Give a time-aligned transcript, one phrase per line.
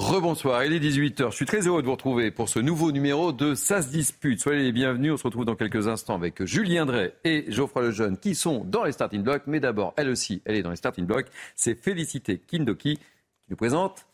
[0.00, 1.30] Rebonsoir, il est 18h.
[1.30, 4.40] Je suis très heureux de vous retrouver pour ce nouveau numéro de Ça se dispute.
[4.40, 5.12] Soyez les bienvenus.
[5.12, 8.84] On se retrouve dans quelques instants avec Julien Drey et Geoffroy Lejeune qui sont dans
[8.84, 9.42] les starting blocks.
[9.46, 11.26] Mais d'abord, elle aussi, elle est dans les starting blocks.
[11.54, 13.02] C'est Félicité Kindoki qui
[13.50, 14.06] nous présente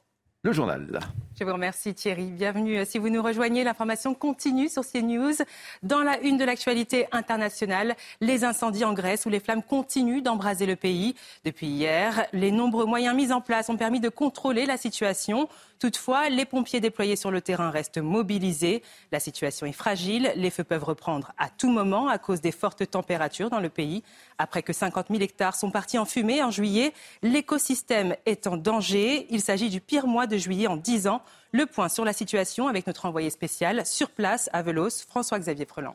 [0.42, 1.00] le journal.
[1.38, 2.26] Je vous remercie Thierry.
[2.30, 2.84] Bienvenue.
[2.84, 5.34] Si vous nous rejoignez, l'information continue sur CNews.
[5.82, 10.66] Dans la une de l'actualité internationale, les incendies en Grèce où les flammes continuent d'embraser
[10.66, 11.14] le pays.
[11.44, 15.48] Depuis hier, les nombreux moyens mis en place ont permis de contrôler la situation.
[15.78, 18.82] Toutefois, les pompiers déployés sur le terrain restent mobilisés.
[19.12, 20.32] La situation est fragile.
[20.36, 24.02] Les feux peuvent reprendre à tout moment à cause des fortes températures dans le pays.
[24.38, 29.26] Après que 50 000 hectares sont partis en fumée en juillet, l'écosystème est en danger.
[29.30, 31.22] Il s'agit du pire mois de juillet en 10 ans.
[31.52, 35.94] Le point sur la situation avec notre envoyé spécial sur place à Velos, François-Xavier Freland.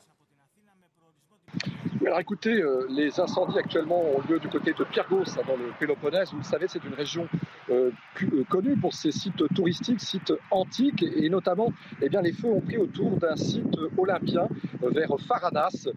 [2.06, 6.32] Alors écoutez, euh, les incendies actuellement ont lieu du côté de Pyrgos, dans le Péloponnèse.
[6.32, 7.28] Vous le savez, c'est une région
[7.72, 7.92] euh,
[8.24, 12.60] euh, connue pour ses sites touristiques, sites antiques, et notamment, eh bien, les feux ont
[12.60, 14.48] pris autour d'un site olympien
[14.82, 15.88] vers Faranas.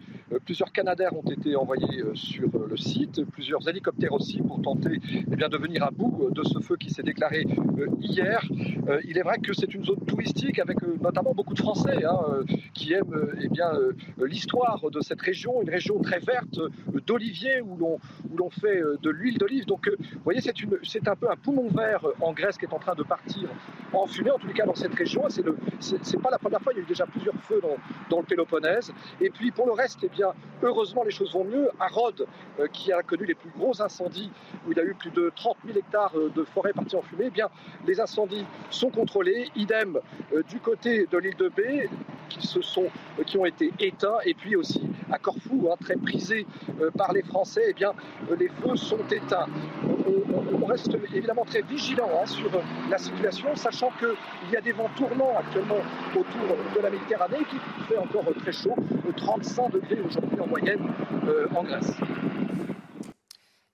[0.45, 5.49] plusieurs Canadaires ont été envoyés sur le site, plusieurs hélicoptères aussi pour tenter eh bien,
[5.49, 7.45] de venir à bout de ce feu qui s'est déclaré
[7.99, 8.41] hier.
[9.03, 12.93] il est vrai que c'est une zone touristique avec notamment beaucoup de Français hein, qui
[12.93, 13.71] aiment eh bien,
[14.19, 16.59] l'histoire de cette région, une région très verte
[17.05, 19.65] d'oliviers où l'on fait de l'huile d'olive.
[19.65, 22.95] Donc, vous voyez, c'est un peu un poumon vert en Grèce qui est en train
[22.95, 23.49] de partir
[23.93, 25.23] en fumée, en les cas dans cette région.
[25.79, 27.61] C'est pas la première fois, il y a eu déjà plusieurs feux
[28.09, 28.93] dans, le Péloponnèse.
[29.21, 31.69] Et puis pour le reste, eh bien, heureusement, les choses vont mieux.
[31.79, 32.25] À Rhodes,
[32.59, 34.31] euh, qui a connu les plus gros incendies,
[34.65, 37.01] où il y a eu plus de 30 000 hectares euh, de forêt partis en
[37.01, 37.49] fumée, eh bien,
[37.85, 39.49] les incendies sont contrôlés.
[39.55, 39.99] Idem
[40.33, 41.89] euh, du côté de l'île de Bé,
[42.29, 42.87] qui, se sont,
[43.25, 44.17] qui ont été éteints.
[44.25, 44.81] Et puis aussi
[45.11, 46.47] à Corfou, hein, très prisé
[46.97, 47.93] par les Français, eh bien,
[48.37, 49.47] les feux sont éteints.
[50.53, 52.49] On, reste évidemment très vigilant hein, sur
[52.89, 55.77] la situation, sachant qu'il y a des vents tournants actuellement
[56.15, 57.57] autour de la Méditerranée qui
[57.87, 58.75] fait encore très chaud,
[59.15, 60.79] 35 degrés aujourd'hui en moyenne
[61.27, 61.91] euh, en Grèce.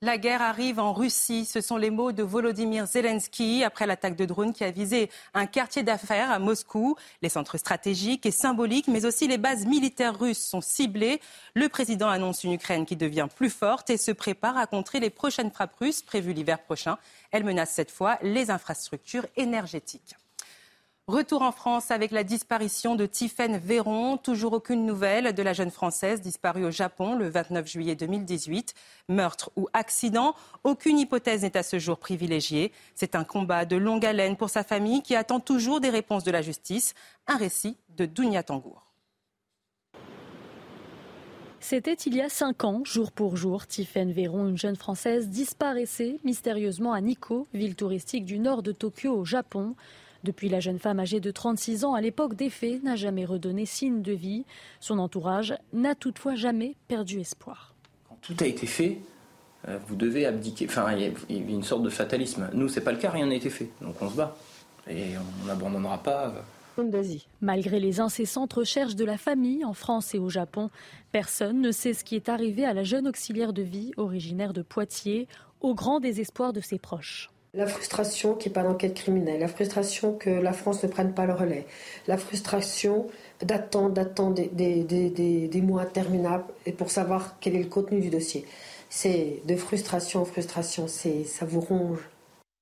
[0.03, 1.45] La guerre arrive en Russie.
[1.45, 5.45] Ce sont les mots de Volodymyr Zelensky après l'attaque de drone qui a visé un
[5.45, 6.95] quartier d'affaires à Moscou.
[7.21, 11.21] Les centres stratégiques et symboliques, mais aussi les bases militaires russes sont ciblées.
[11.53, 15.11] Le président annonce une Ukraine qui devient plus forte et se prépare à contrer les
[15.11, 16.97] prochaines frappes russes prévues l'hiver prochain.
[17.29, 20.15] Elle menace cette fois les infrastructures énergétiques.
[21.07, 24.17] Retour en France avec la disparition de Tiffaine Véron.
[24.17, 28.75] Toujours aucune nouvelle de la jeune Française disparue au Japon le 29 juillet 2018.
[29.09, 32.71] Meurtre ou accident, aucune hypothèse n'est à ce jour privilégiée.
[32.93, 36.31] C'est un combat de longue haleine pour sa famille qui attend toujours des réponses de
[36.31, 36.93] la justice.
[37.27, 38.85] Un récit de Dounia Tangour.
[41.59, 46.19] C'était il y a cinq ans, jour pour jour, Tiffaine Véron, une jeune Française, disparaissait
[46.23, 49.75] mystérieusement à Nikko, ville touristique du nord de Tokyo au Japon.
[50.23, 53.65] Depuis, la jeune femme âgée de 36 ans à l'époque des faits n'a jamais redonné
[53.65, 54.45] signe de vie.
[54.79, 57.73] Son entourage n'a toutefois jamais perdu espoir.
[58.07, 58.99] Quand tout a été fait,
[59.67, 60.65] euh, vous devez abdiquer.
[60.67, 62.49] Enfin, il y a une sorte de fatalisme.
[62.53, 63.69] Nous, c'est pas le cas, rien n'a été fait.
[63.81, 64.35] Donc on se bat.
[64.89, 66.27] Et on n'abandonnera pas.
[66.27, 66.41] Euh.
[67.41, 70.69] Malgré les incessantes recherches de la famille en France et au Japon,
[71.11, 74.61] personne ne sait ce qui est arrivé à la jeune auxiliaire de vie originaire de
[74.61, 75.27] Poitiers,
[75.59, 77.29] au grand désespoir de ses proches.
[77.53, 81.13] La frustration qu'il n'y ait pas d'enquête criminelle, la frustration que la France ne prenne
[81.13, 81.65] pas le relais,
[82.07, 83.09] la frustration
[83.41, 86.45] d'attendre, d'attendre des, mois interminables
[86.77, 88.45] pour savoir quel est le contenu du dossier.
[88.89, 91.99] C'est de frustration en frustration, ça vous ronge.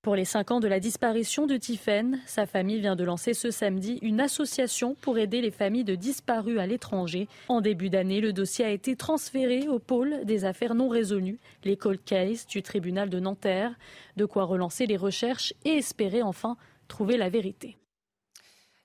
[0.09, 3.51] Pour les cinq ans de la disparition de Tiffaine, sa famille vient de lancer ce
[3.51, 7.27] samedi une association pour aider les familles de disparus à l'étranger.
[7.47, 11.99] En début d'année, le dossier a été transféré au pôle des affaires non résolues, l'école
[11.99, 13.75] case du tribunal de Nanterre,
[14.17, 16.57] de quoi relancer les recherches et espérer enfin
[16.87, 17.77] trouver la vérité.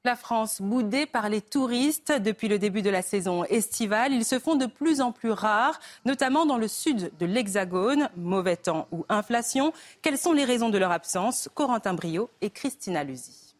[0.06, 4.38] La France, boudée par les touristes depuis le début de la saison estivale, ils se
[4.38, 8.10] font de plus en plus rares, notamment dans le sud de l'Hexagone.
[8.14, 9.72] Mauvais temps ou inflation,
[10.02, 11.48] quelles sont les raisons de leur absence?
[11.54, 13.54] Corentin Brio et Christina Luzi.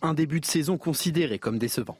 [0.00, 1.98] Un début de saison considéré comme décevant.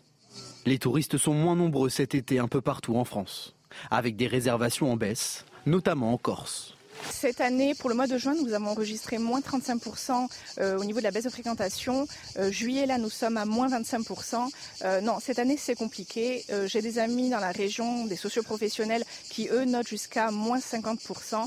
[0.64, 3.54] Les touristes sont moins nombreux cet été un peu partout en France,
[3.90, 6.75] avec des réservations en baisse, notamment en Corse.
[7.10, 10.28] Cette année, pour le mois de juin, nous avons enregistré moins 35%
[10.58, 12.06] euh, au niveau de la baisse de fréquentation.
[12.38, 14.48] Euh, juillet, là, nous sommes à moins 25%.
[14.82, 16.44] Euh, non, cette année, c'est compliqué.
[16.66, 21.46] J'ai des amis dans la région, des socioprofessionnels, qui, eux, notent jusqu'à moins 50%.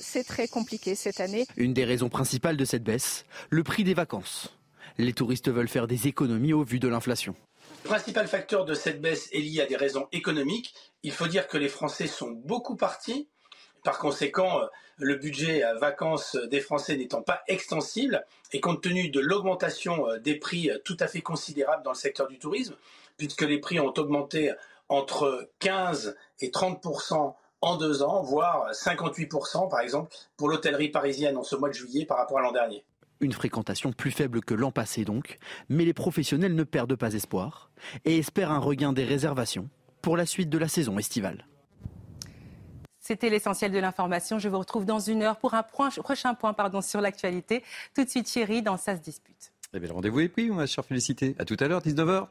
[0.00, 1.46] c'est très compliqué cette année.
[1.56, 4.48] Une des raisons principales de cette baisse, le prix des vacances.
[4.98, 7.34] Les touristes veulent faire des économies au vu de l'inflation.
[7.84, 10.74] Le principal facteur de cette baisse est lié à des raisons économiques.
[11.02, 13.28] Il faut dire que les Français sont beaucoup partis
[13.84, 14.66] par conséquent, euh,
[14.96, 20.18] le budget à vacances des Français n'étant pas extensible, et compte tenu de l'augmentation euh,
[20.18, 22.74] des prix euh, tout à fait considérable dans le secteur du tourisme,
[23.16, 24.52] puisque les prix ont augmenté
[24.88, 31.42] entre 15 et 30% en deux ans, voire 58% par exemple, pour l'hôtellerie parisienne en
[31.42, 32.84] ce mois de juillet par rapport à l'an dernier.
[33.20, 35.38] Une fréquentation plus faible que l'an passé donc,
[35.68, 37.70] mais les professionnels ne perdent pas espoir
[38.04, 39.68] et espèrent un regain des réservations
[40.02, 41.46] pour la suite de la saison estivale.
[43.06, 44.38] C'était l'essentiel de l'information.
[44.38, 47.62] Je vous retrouve dans une heure pour un prochain point sur l'actualité.
[47.94, 49.52] Tout de suite, Thierry, dans Ça se dispute.
[49.74, 51.36] Eh bien, le rendez-vous est pris, ma chère Félicité.
[51.38, 52.28] À tout à l'heure, 19h.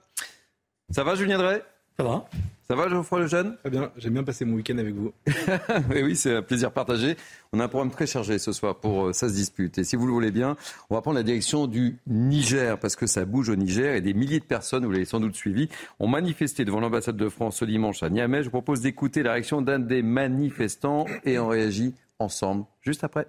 [0.90, 1.64] Ça va, Julien Drey?
[1.98, 2.25] Ça va.
[2.68, 5.12] Ça va, Geoffroy Lejeune Très bien, j'aime bien passer mon week-end avec vous.
[5.92, 7.18] oui, c'est un plaisir partagé.
[7.51, 9.78] On a un programme très chargé ce soir pour euh, Ça se dispute.
[9.78, 10.56] Et si vous le voulez bien,
[10.90, 14.13] on va prendre la direction du Niger, parce que ça bouge au Niger et des
[14.13, 15.69] milliers de personnes, vous l'avez sans doute suivi,
[16.00, 18.39] ont manifesté devant l'ambassade de France ce dimanche à Niamey.
[18.39, 23.28] Je vous propose d'écouter la réaction d'un des manifestants et on réagit ensemble juste après.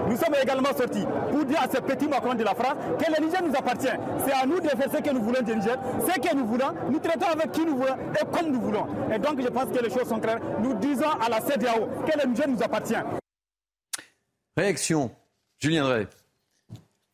[0.00, 3.24] Nous sommes également sortis pour dire à ces petits Macron de la France que le
[3.24, 3.86] Niger nous appartient.
[4.26, 6.74] C'est à nous de faire ce que nous voulons du Niger, ce que nous voulons.
[6.90, 8.86] Nous traitons avec qui nous voulons et comme nous voulons.
[9.12, 10.40] Et donc je pense que les choses sont claires.
[10.60, 12.96] Nous disons à la CDAO que le Niger nous appartient.
[14.56, 15.14] Réaction.
[15.60, 16.08] Julien Drey.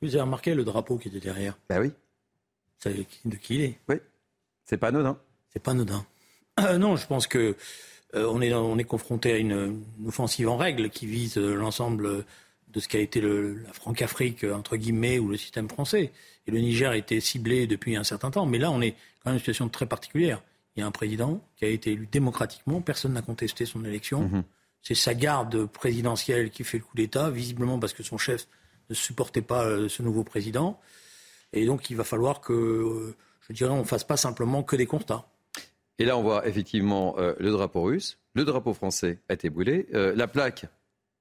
[0.00, 1.88] Vous avez remarqué le drapeau qui était derrière Ben oui.
[1.88, 1.94] Vous
[2.90, 3.78] savez de qui il est?
[3.90, 3.96] Oui.
[4.64, 5.18] C'est pas anodin.
[5.52, 6.04] C'est pas anodin.
[6.60, 7.56] Euh, non, je pense que
[8.14, 11.54] euh, on, est, on est confronté à une, une, offensive en règle qui vise euh,
[11.54, 12.24] l'ensemble
[12.72, 16.12] de ce qu'a été le, la Franc-Afrique, entre guillemets, ou le système français.
[16.46, 18.46] Et le Niger a été ciblé depuis un certain temps.
[18.46, 20.42] Mais là, on est quand même dans une situation très particulière.
[20.76, 24.28] Il y a un président qui a été élu démocratiquement, personne n'a contesté son élection.
[24.28, 24.42] Mm-hmm.
[24.82, 28.46] C'est sa garde présidentielle qui fait le coup d'État, visiblement parce que son chef
[28.88, 30.80] ne supportait pas euh, ce nouveau président.
[31.52, 33.16] Et donc, il va falloir que, euh,
[33.48, 35.26] je dirais, on ne fasse pas simplement que des constats.
[35.98, 39.86] Et là, on voit effectivement euh, le drapeau russe, le drapeau français a été brûlé,
[39.92, 40.66] la plaque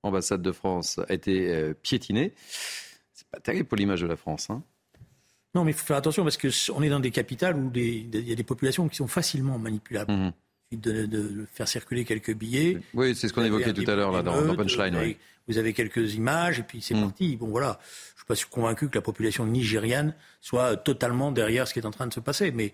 [0.04, 2.34] ambassade de France a été euh, piétinée.
[3.14, 4.50] C'est pas terrible pour l'image de la France.
[4.50, 4.64] Hein.
[5.56, 8.32] non, mais il faut faire attention parce qu'on est dans des capitales où il y
[8.32, 10.12] a des populations qui sont facilement manipulables.
[10.12, 10.34] Mmh.
[10.72, 12.78] De, de, faire circuler quelques billets.
[12.94, 15.16] Oui, c'est ce qu'on évoquait tout à l'heure là, dans, Punchline.
[15.48, 17.02] Vous avez quelques images et puis c'est mmh.
[17.02, 17.38] parti.
[17.38, 17.80] Bon voilà,
[18.16, 21.88] je ne suis pas convaincu que la population nigériane soit totalement derrière ce qui est
[21.88, 22.52] en train de se passer.
[22.52, 22.72] Mais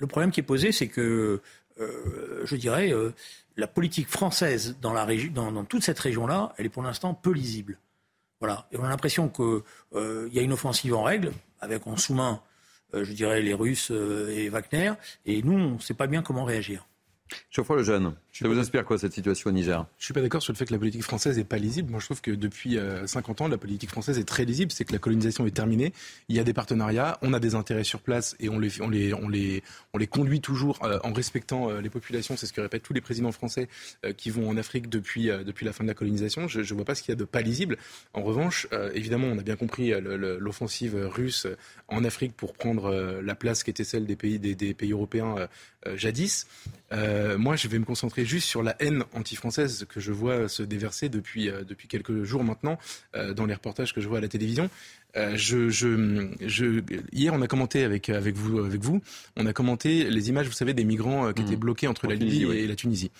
[0.00, 1.40] le problème qui est posé, c'est que,
[1.78, 3.14] euh, je dirais, euh,
[3.60, 7.78] la politique française dans, toute cette région-là, elle est pour l'instant peu lisible.
[8.40, 8.66] Voilà.
[8.72, 9.60] Et on a l'impression qu'il
[9.94, 12.40] euh, y a une offensive en règle, avec en sous-main,
[12.94, 14.92] euh, je dirais, les Russes euh, et Wagner,
[15.26, 16.86] et nous, on ne sait pas bien comment réagir.
[17.50, 19.84] Geoffroy le jeune, ça vous inspire quoi cette situation au Niger?
[19.98, 21.90] Je suis pas d'accord sur le fait que la politique française n'est pas lisible.
[21.90, 24.72] Moi, je trouve que depuis 50 euh, ans, la politique française est très lisible.
[24.72, 25.92] C'est que la colonisation est terminée.
[26.28, 28.88] Il y a des partenariats, on a des intérêts sur place et on les, on
[28.88, 29.62] les, on les,
[29.92, 32.36] on les conduit toujours euh, en respectant euh, les populations.
[32.36, 33.68] C'est ce que répètent tous les présidents français
[34.16, 36.48] qui vont en Afrique depuis, depuis la fin de la colonisation.
[36.48, 37.76] Je ne vois pas ce qu'il y a de pas lisible.
[38.14, 41.46] En revanche, évidemment, on a bien compris l'offensive russe
[41.88, 45.48] en Afrique pour prendre la place qui était celle des pays, des, des pays européens
[45.94, 46.46] jadis.
[47.38, 51.08] moi, je vais me concentrer juste sur la haine anti-française que je vois se déverser
[51.08, 52.78] depuis, euh, depuis quelques jours maintenant
[53.14, 54.70] euh, dans les reportages que je vois à la télévision.
[55.16, 59.00] Euh, je, je, je, hier, on a commenté avec, avec, vous, avec vous,
[59.36, 61.46] on a commenté les images, vous savez, des migrants qui mmh.
[61.46, 63.10] étaient bloqués entre la Libye et la Tunisie.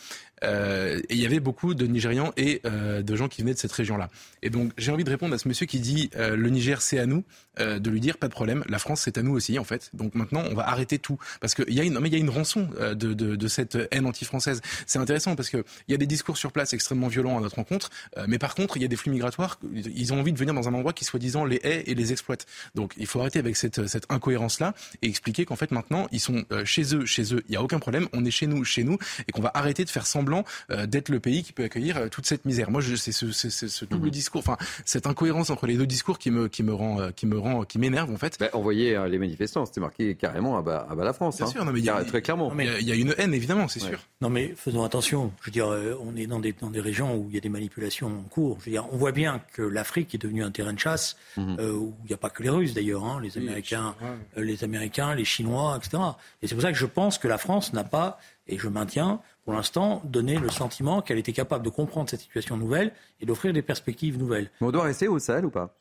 [0.44, 3.59] Euh, et il y avait beaucoup de Nigérians et euh, de gens qui venaient de
[3.59, 4.09] cette région-là.
[4.42, 6.99] Et donc j'ai envie de répondre à ce monsieur qui dit euh, le Niger c'est
[6.99, 7.25] à nous,
[7.59, 9.90] de lui dire pas de problème, la France c'est à nous aussi en fait.
[9.92, 12.18] Donc maintenant on va arrêter tout parce qu'il y a une, mais il y a
[12.18, 14.62] une rançon de, de, de cette haine anti-française.
[14.87, 17.56] C'est intéressant parce que il y a des discours sur place extrêmement violents à notre
[17.56, 17.90] rencontre,
[18.28, 20.68] mais par contre il y a des flux migratoires, ils ont envie de venir dans
[20.68, 22.47] un endroit qui soi-disant les hait et les exploite.
[22.75, 26.21] Donc il faut arrêter avec cette, cette incohérence là et expliquer qu'en fait maintenant ils
[26.21, 28.85] sont chez eux, chez eux, il y a aucun problème, on est chez nous, chez
[28.85, 31.97] nous et qu'on va arrêter de faire semblant euh, d'être le pays qui peut accueillir
[31.97, 32.71] euh, toute cette misère.
[32.71, 34.11] Moi, c'est ce, ce, double mhm.
[34.11, 37.27] discours, enfin cette incohérence entre les deux discours qui me qui me rend euh, qui
[37.27, 38.37] me rend qui m'énerve en fait.
[38.39, 41.39] Bah, on voyait les manifestants, c'était marqué carrément à bas, à bas la France.
[41.39, 41.51] Bien hein.
[41.51, 42.53] sûr, non, mais il y a, très clairement.
[42.59, 43.99] il y, a une haine évidemment, c'est sûr.
[44.21, 45.33] Non mais faisons attention.
[45.41, 45.69] Je veux dire,
[46.03, 48.59] on est dans des dans des régions où il y a des manipulations en cours.
[48.61, 51.57] Je veux dire, on voit bien que l'Afrique est devenue un terrain de chasse mhm.
[51.73, 53.95] Où il n'y a pas que les Russes d'ailleurs, hein, les Américains,
[54.37, 56.03] euh, les Américains, les Chinois, etc.
[56.43, 59.21] Et c'est pour ça que je pense que la France n'a pas, et je maintiens,
[59.45, 63.53] pour l'instant, donné le sentiment qu'elle était capable de comprendre cette situation nouvelle et d'offrir
[63.53, 64.50] des perspectives nouvelles.
[64.61, 65.77] Mais on doit rester au Sahel ou pas?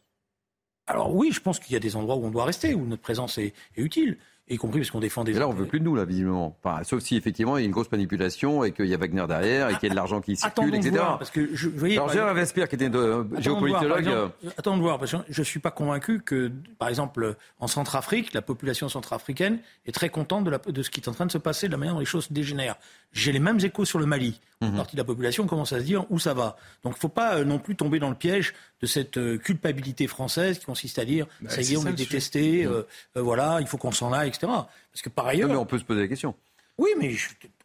[0.88, 3.04] Alors oui, je pense qu'il y a des endroits où on doit rester, où notre
[3.04, 4.18] présence est, est utile
[4.50, 5.36] y compris parce qu'on défend des.
[5.36, 6.58] Et là, on veut plus de nous, là, visiblement.
[6.64, 9.26] Enfin, sauf si effectivement il y a une grosse manipulation et qu'il y a Wagner
[9.28, 10.92] derrière et qu'il y a de l'argent qui circule, etc.
[10.96, 14.08] Voir, parce que je, voyez, Alors, Gérard Vespierre, qui était de, géopolitologue.
[14.08, 14.28] Euh,
[14.58, 18.34] attends de voir, parce que je ne suis pas convaincu que, par exemple, en Centrafrique,
[18.34, 21.32] la population centrafricaine est très contente de, la, de ce qui est en train de
[21.32, 22.76] se passer, de la manière dont les choses dégénèrent.
[23.12, 24.40] J'ai les mêmes échos sur le Mali.
[24.62, 24.76] Une mhm.
[24.76, 26.58] partie de la population commence à se dire où ça va.
[26.84, 29.38] Donc il ne faut pas euh, non plus tomber dans le piège de cette euh,
[29.38, 32.84] culpabilité française qui consiste à dire bah, ça y est, on est détesté, mhm.
[33.16, 34.48] voilà, il faut qu'on s'en aille, etc.
[34.48, 35.48] Parce que par ailleurs.
[35.48, 36.36] Non, mais on peut se poser la question.
[36.78, 37.16] Oui, mais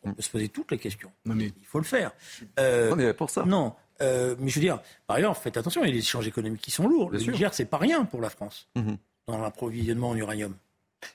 [0.03, 1.11] on peut se poser toutes les questions.
[1.25, 1.47] Non, mais...
[1.47, 2.13] Il faut le faire.
[2.59, 3.45] on est pour ça.
[3.45, 3.75] Non.
[4.03, 6.63] Euh, mais je veux dire, par ailleurs, faites attention, il y a des échanges économiques
[6.63, 7.11] qui sont lourds.
[7.11, 8.97] Bien le Niger, c'est pas rien pour la France mhm.
[9.27, 10.55] dans l'approvisionnement en uranium.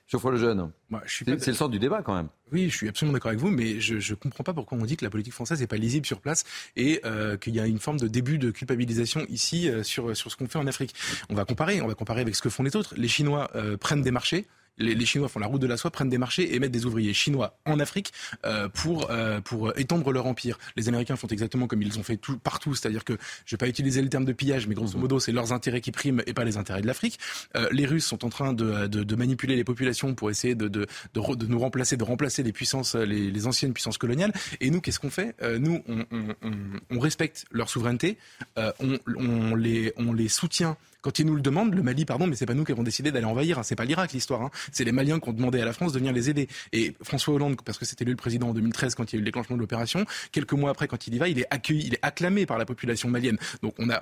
[0.08, 0.72] Geoffroy Lejeune,
[1.08, 2.30] c'est le centre du débat quand même.
[2.52, 4.98] Oui, je suis absolument d'accord avec vous, mais je ne comprends pas pourquoi on dit
[4.98, 6.44] que la politique française n'est pas lisible sur place
[6.76, 10.32] et euh, qu'il y a une forme de début de culpabilisation ici euh, sur, sur
[10.32, 10.96] ce qu'on fait en Afrique.
[11.30, 12.94] On va comparer, on va comparer avec ce que font les autres.
[12.98, 14.48] Les Chinois prennent des marchés,
[14.80, 17.14] les, Chinois font la route de la soie, prennent des marchés et mettent des ouvriers
[17.14, 18.14] chinois en Afrique
[18.46, 20.58] euh, pour, euh, pour étendre leur empire.
[20.76, 23.14] Les Américains font exactement comme ils ont fait tout, partout, c'est-à-dire que
[23.46, 25.92] je vais pas utiliser le terme de pillage, mais grosso modo, c'est leurs intérêts qui
[25.92, 27.20] priment et pas les intérêts de l'Afrique.
[27.56, 30.88] Euh, les Russes sont en train de, de, manipuler les populations pour essayer de, de,
[31.14, 34.32] de, nous remplacer, de remplacer les puissances, les, les anciennes puissances coloniales.
[34.62, 35.36] Et nous, qu'est-ce qu'on fait?
[35.60, 36.54] Nous, on, on, on,
[36.92, 38.18] on, respecte leur souveraineté,
[38.58, 42.36] on, on, les, on les soutient quand ils nous le demandent, le Mali, pardon, mais
[42.36, 43.60] c'est pas nous qui avons décidé d'aller envahir.
[43.60, 43.64] Hein.
[43.64, 44.42] C'est pas l'Irak l'histoire.
[44.42, 44.52] Hein.
[44.72, 46.48] C'est les Maliens qui ont demandé à la France de venir les aider.
[46.74, 49.20] Et François Hollande, parce que c'était lui le président en 2013 quand il y a
[49.20, 51.86] eu le déclenchement de l'opération, quelques mois après, quand il y va, il est accueilli,
[51.88, 53.38] il est acclamé par la population malienne.
[53.64, 54.02] Donc on a,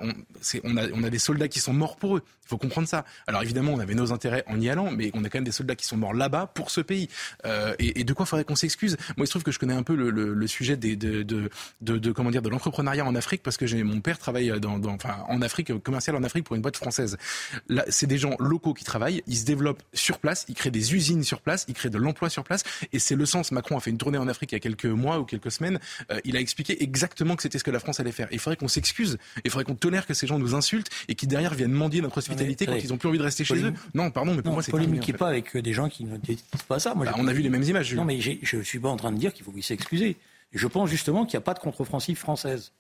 [0.63, 2.23] on, a, on a des soldats qui sont morts pour eux.
[2.45, 3.05] Il faut comprendre ça.
[3.27, 5.51] Alors évidemment, on avait nos intérêts en y allant, mais on a quand même des
[5.51, 7.09] soldats qui sont morts là-bas pour ce pays.
[7.45, 8.97] Euh, et, de quoi faudrait qu'on s'excuse?
[9.17, 11.49] Moi, il se trouve que je connais un peu le, sujet des, de, de,
[11.81, 14.81] de, de, comment dire de l'entrepreneuriat en Afrique parce que j'ai mon père travaille dans,
[14.85, 18.83] enfin, en Afrique commercial en Afrique pour une boîte française c'est des gens locaux qui
[18.83, 21.97] travaillent, ils se développent sur place, ils créent des usines sur place, ils créent de
[21.97, 22.63] l'emploi sur place.
[22.93, 23.51] Et c'est le sens.
[23.51, 25.79] Macron a fait une tournée en Afrique il y a quelques mois ou quelques semaines.
[26.11, 28.27] Euh, il a expliqué exactement que c'était ce que la France allait faire.
[28.31, 31.27] il faudrait qu'on s'excuse, il faudrait qu'on tolère que ces gens nous insultent et qui
[31.27, 33.73] derrière viennent mendier notre hospitalité quand ils ont plus envie de rester chez eux.
[33.93, 36.79] Non, pardon, mais pour moi c'est polémiquez pas avec des gens qui ne disent pas
[36.79, 36.93] ça.
[36.95, 37.93] Moi, bah, on a vu les mêmes images.
[37.93, 40.17] Non, mais je suis pas en train de dire qu'il faut s'excuser.
[40.53, 42.71] Je pense justement qu'il n'y a pas de contre-offensive française.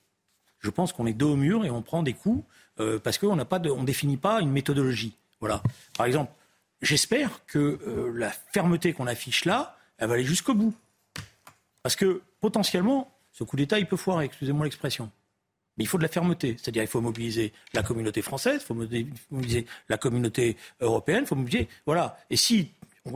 [0.59, 2.43] Je pense qu'on est dos au mur et on prend des coups
[2.79, 5.15] euh, parce qu'on ne définit pas une méthodologie.
[5.39, 5.61] Voilà.
[5.97, 6.31] Par exemple,
[6.81, 10.73] j'espère que euh, la fermeté qu'on affiche là, elle va aller jusqu'au bout.
[11.83, 15.11] Parce que potentiellement, ce coup d'État, il peut foirer, excusez-moi l'expression.
[15.77, 16.57] Mais il faut de la fermeté.
[16.59, 21.35] C'est-à-dire il faut mobiliser la communauté française, il faut mobiliser la communauté européenne, il faut
[21.35, 21.67] mobiliser.
[21.85, 22.17] Voilà.
[22.29, 22.71] Et si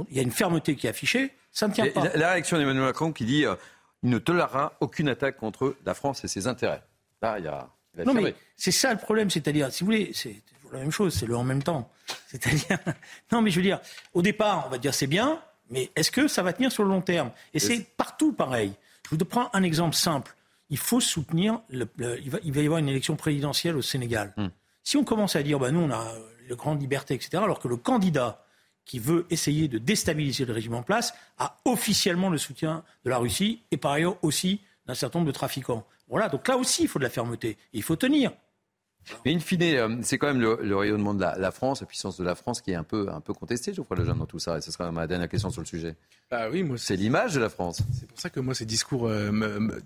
[0.09, 2.15] il y a une fermeté qui est affichée, ça ne tient pas.
[2.15, 3.55] La, réaction d'Emmanuel Macron qui dit euh,
[4.03, 6.81] il ne tolérera aucune attaque contre la France et ses intérêts.
[7.21, 7.69] Là, il y a.
[8.05, 9.29] non, mais c'est ça le problème.
[9.29, 11.91] C'est-à-dire, si vous voulez, c'est la même chose, c'est le en même temps.
[12.27, 12.77] C'est-à-dire,
[13.31, 13.79] non, mais je veux dire,
[14.13, 16.89] au départ, on va dire c'est bien, mais est-ce que ça va tenir sur le
[16.89, 17.31] long terme?
[17.53, 18.73] Et c'est partout pareil.
[19.05, 20.35] Je vous prends un exemple simple.
[20.69, 24.33] Il faut soutenir, il, va, y avoir une élection présidentielle au Sénégal.
[24.37, 24.47] Hmm.
[24.83, 26.13] Si on commence à dire, bah, nous, on a
[26.47, 28.45] le grande liberté, etc., alors que le candidat
[28.85, 33.17] qui veut essayer de déstabiliser le régime en place a officiellement le soutien de la
[33.17, 35.85] Russie et par ailleurs aussi d'un certain nombre de trafiquants.
[36.11, 37.57] Voilà, donc là aussi, il faut de la fermeté.
[37.71, 38.33] il faut tenir.
[39.25, 42.23] Mais in fine, euh, c'est quand même le, rayonnement de la, France, la puissance de
[42.23, 44.39] la France qui est un peu, un peu contestée, je crois, le jeune dans tout
[44.39, 44.57] ça.
[44.57, 45.95] Et ce sera ma dernière question sur le sujet.
[46.31, 47.81] Ah oui, moi, c'est l'image de la France.
[47.91, 49.31] C'est pour ça que moi, ces discours euh,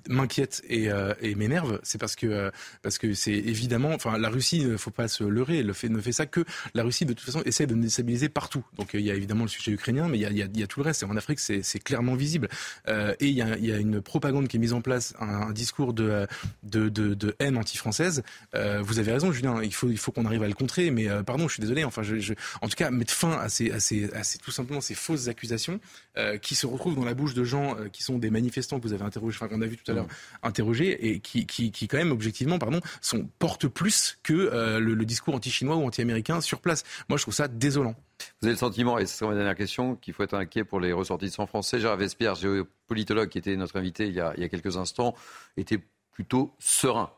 [0.07, 1.79] m'inquiètent et, euh, et m'énervent.
[1.81, 2.51] C'est parce que
[2.83, 5.59] parce que c'est évidemment, enfin, la Russie, il ne faut pas se leurrer.
[5.59, 6.45] Elle fait, ne fait ça que
[6.75, 8.63] la Russie, de toute façon, essaie de déstabiliser partout.
[8.77, 10.67] Donc il y a évidemment le sujet ukrainien, mais il y a, il y a,
[10.67, 11.01] tout le reste.
[11.03, 12.47] Et en Afrique, c'est clairement visible.
[12.87, 15.51] et il y, a, il y, a, une propagande qui est mise en place, un,
[15.51, 16.27] discours de,
[16.63, 18.23] de, de, de haine anti-française.
[18.53, 19.61] vous avez raison, Julien.
[19.63, 20.91] Il faut il faut qu'on arrive à le contrer.
[20.91, 21.83] Mais euh, pardon, je suis désolé.
[21.83, 24.81] Enfin, je, en tout cas, mettre fin à ces, à ces, à ces tout simplement
[24.81, 25.79] ces fausses accusations
[26.17, 28.83] euh, qui se retrouvent dans la bouche de gens euh, qui sont des manifestants que
[28.83, 30.47] vous avez interrogés, enfin qu'on a vu tout à l'heure mmh.
[30.47, 35.35] interrogés et qui, qui, qui, quand même objectivement, pardon, sont portent plus que le, discours
[35.35, 36.83] anti-chinois ou anti-américain sur place.
[37.09, 37.95] Moi, je trouve ça désolant.
[38.41, 40.79] Vous avez le sentiment, et ce sera ma dernière question, qu'il faut être inquiet pour
[40.79, 41.79] les ressortissants français.
[41.79, 45.13] Gérard Vespierre, géopolitologue qui était notre invité il y a, il y a quelques instants,
[45.57, 45.79] était
[46.11, 47.11] plutôt serein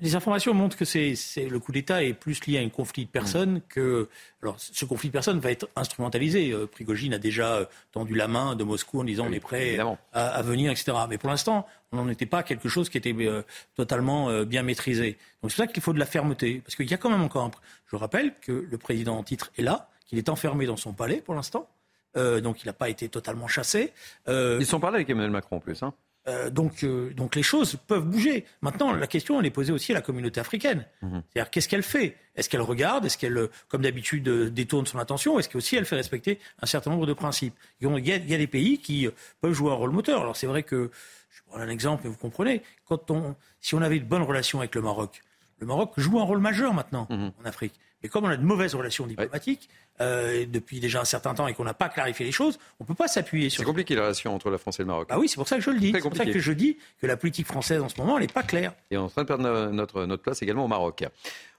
[0.00, 3.10] les informations montrent que c'est, le coup d'État est plus lié à un conflit de
[3.10, 3.62] personnes mm.
[3.68, 4.08] que.
[4.42, 6.52] Alors, ce conflit de personnes va être instrumentalisé.
[6.52, 9.78] Euh, Prigogine a déjà euh, tendu la main de Moscou en disant on est prêt
[10.12, 10.92] à, venir, etc.
[11.08, 13.42] Mais pour l'instant, on n'en était pas quelque chose qui était euh,
[13.76, 15.18] totalement bien maîtrisé.
[15.42, 16.62] Donc c'est pour ça qu'il faut de la fermeté.
[16.64, 17.50] Parce qu'il y a quand même encore un.
[17.86, 21.20] Je rappelle que le président en titre est là, qu'il est enfermé dans son palais
[21.20, 21.68] pour l'instant.
[22.14, 23.92] donc il n'a pas été totalement chassé.
[24.28, 25.82] Ils sont parlé avec Emmanuel Macron en plus.
[25.82, 25.92] Hein.
[26.28, 28.44] Euh, donc, euh, donc les choses peuvent bouger.
[28.60, 30.84] Maintenant, la question, elle est posée aussi à la communauté africaine.
[31.02, 31.22] Mhm.
[31.32, 32.16] C'est-à-dire, qu'est-ce qu'elle fait?
[32.36, 33.06] Est-ce qu'elle regarde?
[33.06, 35.38] Est-ce qu'elle, comme d'habitude, euh, détourne son attention?
[35.38, 37.54] Est-ce qu'aussi elle fait respecter un certain nombre de principes?
[37.80, 39.08] Il y, a, il y, a, des pays qui
[39.40, 40.20] peuvent jouer un rôle moteur.
[40.20, 40.90] Alors c'est vrai que,
[41.30, 44.58] je prends un exemple, et vous comprenez, quand on, si on avait de bonnes relations
[44.58, 45.22] avec le Maroc,
[45.58, 47.32] le Maroc joue un rôle majeur maintenant mhm.
[47.42, 47.74] en Afrique.
[48.02, 49.68] Mais comme on a de mauvaises relations diplomatiques
[50.00, 52.86] euh, depuis déjà un certain temps et qu'on n'a pas clarifié les choses, on ne
[52.86, 53.60] peut pas s'appuyer sur.
[53.60, 55.08] C'est compliqué la relation entre la France et le Maroc.
[55.10, 55.92] Ah oui, c'est pour ça que je le dis.
[55.94, 58.32] C'est pour ça que je dis que la politique française en ce moment, elle n'est
[58.32, 58.72] pas claire.
[58.90, 61.04] Et on est en train de perdre notre, notre place également au Maroc.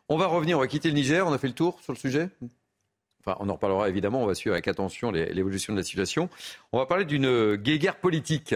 [0.10, 1.26] On va revenir, on va quitter le Niger.
[1.28, 2.30] On a fait le tour sur le sujet?
[3.24, 4.24] Enfin, on en reparlera évidemment.
[4.24, 6.30] On va suivre avec attention l'évolution de la situation.
[6.72, 8.56] On va parler d'une guéguerre politique.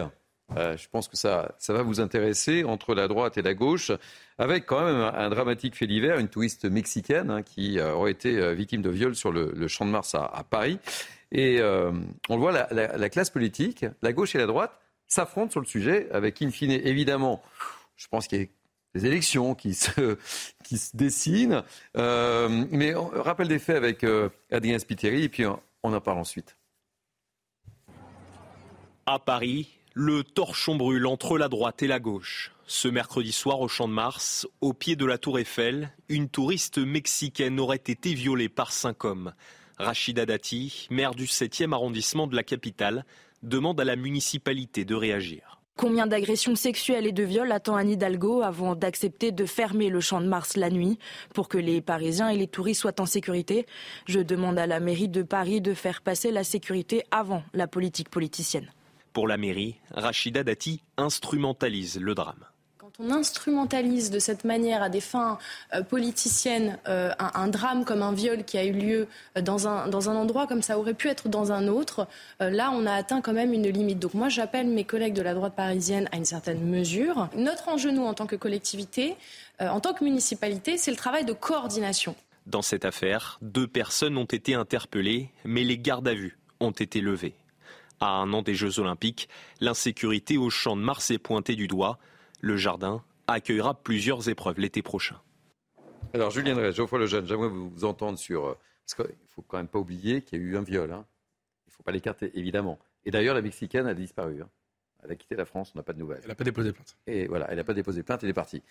[0.55, 3.91] Euh, je pense que ça, ça va vous intéresser entre la droite et la gauche,
[4.37, 8.37] avec quand même un, dramatique fait divers, une touriste mexicaine hein, qui euh, aurait été
[8.37, 10.79] euh, victime de viol sur le, champ de Mars à, Paris.
[11.31, 11.61] Et
[12.29, 16.41] on voit, la, classe politique, la gauche et la droite, s'affrontent sur le sujet, avec
[16.41, 17.41] in fine, évidemment,
[17.97, 18.47] je pense qu'il y a
[18.93, 20.17] des élections qui se,
[20.93, 21.63] dessinent.
[21.95, 24.05] mais on rappelle des faits avec
[24.51, 26.55] Adrien Spiteri, et puis on en parle ensuite.
[29.05, 32.51] À Paris, le torchon brûle entre la droite et la gauche.
[32.67, 36.79] Ce mercredi soir au Champ de Mars, au pied de la tour Eiffel, une touriste
[36.79, 39.31] mexicaine aurait été violée par cinq hommes.
[39.77, 43.05] Rachida Dati, maire du 7e arrondissement de la capitale,
[43.41, 45.61] demande à la municipalité de réagir.
[45.77, 50.19] Combien d'agressions sexuelles et de viols attend Anne Hidalgo avant d'accepter de fermer le champ
[50.19, 50.99] de Mars la nuit?
[51.33, 53.65] Pour que les Parisiens et les touristes soient en sécurité
[54.07, 58.09] Je demande à la mairie de Paris de faire passer la sécurité avant la politique
[58.09, 58.69] politicienne.
[59.15, 62.43] Pour la mairie, Rachida Dati instrumentalise le drame
[62.77, 65.39] Quand on instrumentalise de cette manière à des fins
[65.73, 69.07] euh, politiciennes euh, un, drame comme un viol qui a eu lieu
[69.37, 72.09] euh, dans un, dans un endroit comme ça aurait pu être dans un autre,
[72.41, 73.99] là on a atteint quand même une limite.
[73.99, 77.29] Donc moi j'appelle mes collègues de la droite parisienne à une certaine mesure.
[77.37, 79.15] Notre enjeu nous en tant que collectivité,
[79.61, 82.17] en tant que municipalité, c'est le travail de coordination.
[82.47, 86.99] Dans cette affaire, deux personnes ont été interpellées, mais les gardes à vue ont été
[86.99, 87.35] levées.
[87.99, 89.29] À un an des Jeux Olympiques,
[89.61, 91.97] l'insécurité au champ de Mars est pointée du doigt.
[92.41, 95.19] Le jardin accueillera plusieurs épreuves l'été prochain.
[96.13, 98.45] Alors, Julien Drey, Geoffroy Lejeune, j'aimerais vous entendre sur.
[98.45, 100.91] Euh, parce qu'il ne faut quand même pas oublier qu'il y a eu un viol.
[100.91, 101.05] Hein.
[101.65, 102.79] Il ne faut pas l'écarter, évidemment.
[103.05, 104.41] Et d'ailleurs, la Mexicaine a disparu.
[104.41, 104.49] Hein.
[105.03, 106.21] Elle a quitté la France, on n'a pas de nouvelles.
[106.23, 106.97] Elle n'a pas déposé plainte.
[107.07, 108.63] Et voilà, elle n'a pas déposé plainte, elle est partie.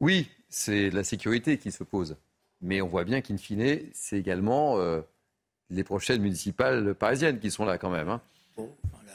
[0.00, 2.16] Oui, c'est la sécurité qui se pose.
[2.60, 5.00] Mais on voit bien qu'in fine, c'est également euh,
[5.70, 8.08] les prochaines municipales parisiennes qui sont là quand même.
[8.08, 8.20] Hein.
[8.56, 8.74] Bon,
[9.06, 9.12] la,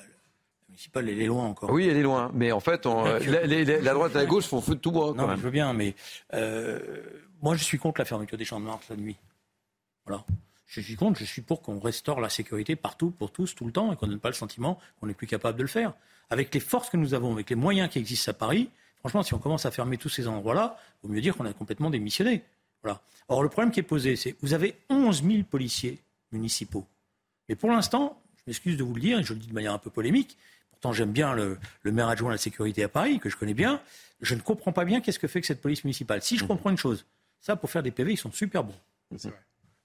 [0.69, 1.71] municipale, elle est loin encore.
[1.71, 2.31] Oui, elle est loin.
[2.33, 5.13] Mais en fait, la, droite et la gauche font feu de tout bois.
[5.15, 5.95] non, je veux bien, mais
[6.33, 6.79] euh,
[7.41, 9.17] moi, je suis contre la fermeture des champs de Mars la nuit.
[10.05, 10.23] Voilà.
[10.65, 13.71] Je suis contre, je suis pour qu'on restaure la sécurité partout, pour tous, tout le
[13.71, 15.93] temps, et qu'on n'ait pas le sentiment qu'on n'est plus capable de le faire.
[16.29, 19.35] Avec les forces que nous avons, avec les moyens qui existent à Paris, franchement, si
[19.35, 22.43] on commence à fermer tous ces endroits-là, il vaut mieux dire qu'on a complètement démissionné.
[22.81, 23.01] Voilà.
[23.27, 25.99] Or, le problème qui est posé, c'est vous avez 11 000 policiers
[26.33, 26.85] municipaux.
[27.49, 29.73] Mais pour l'instant, je m'excuse de vous le dire, et je le dis de manière
[29.73, 30.37] un peu polémique,
[30.71, 33.81] pourtant j'aime bien le, maire adjoint à la sécurité à Paris, que je connais bien,
[34.21, 36.21] je ne comprends pas bien qu'est-ce que fait que cette police municipale.
[36.21, 36.49] Si je mhm.
[36.49, 37.05] comprends une chose,
[37.39, 38.75] ça, pour faire des PV, ils sont super bons.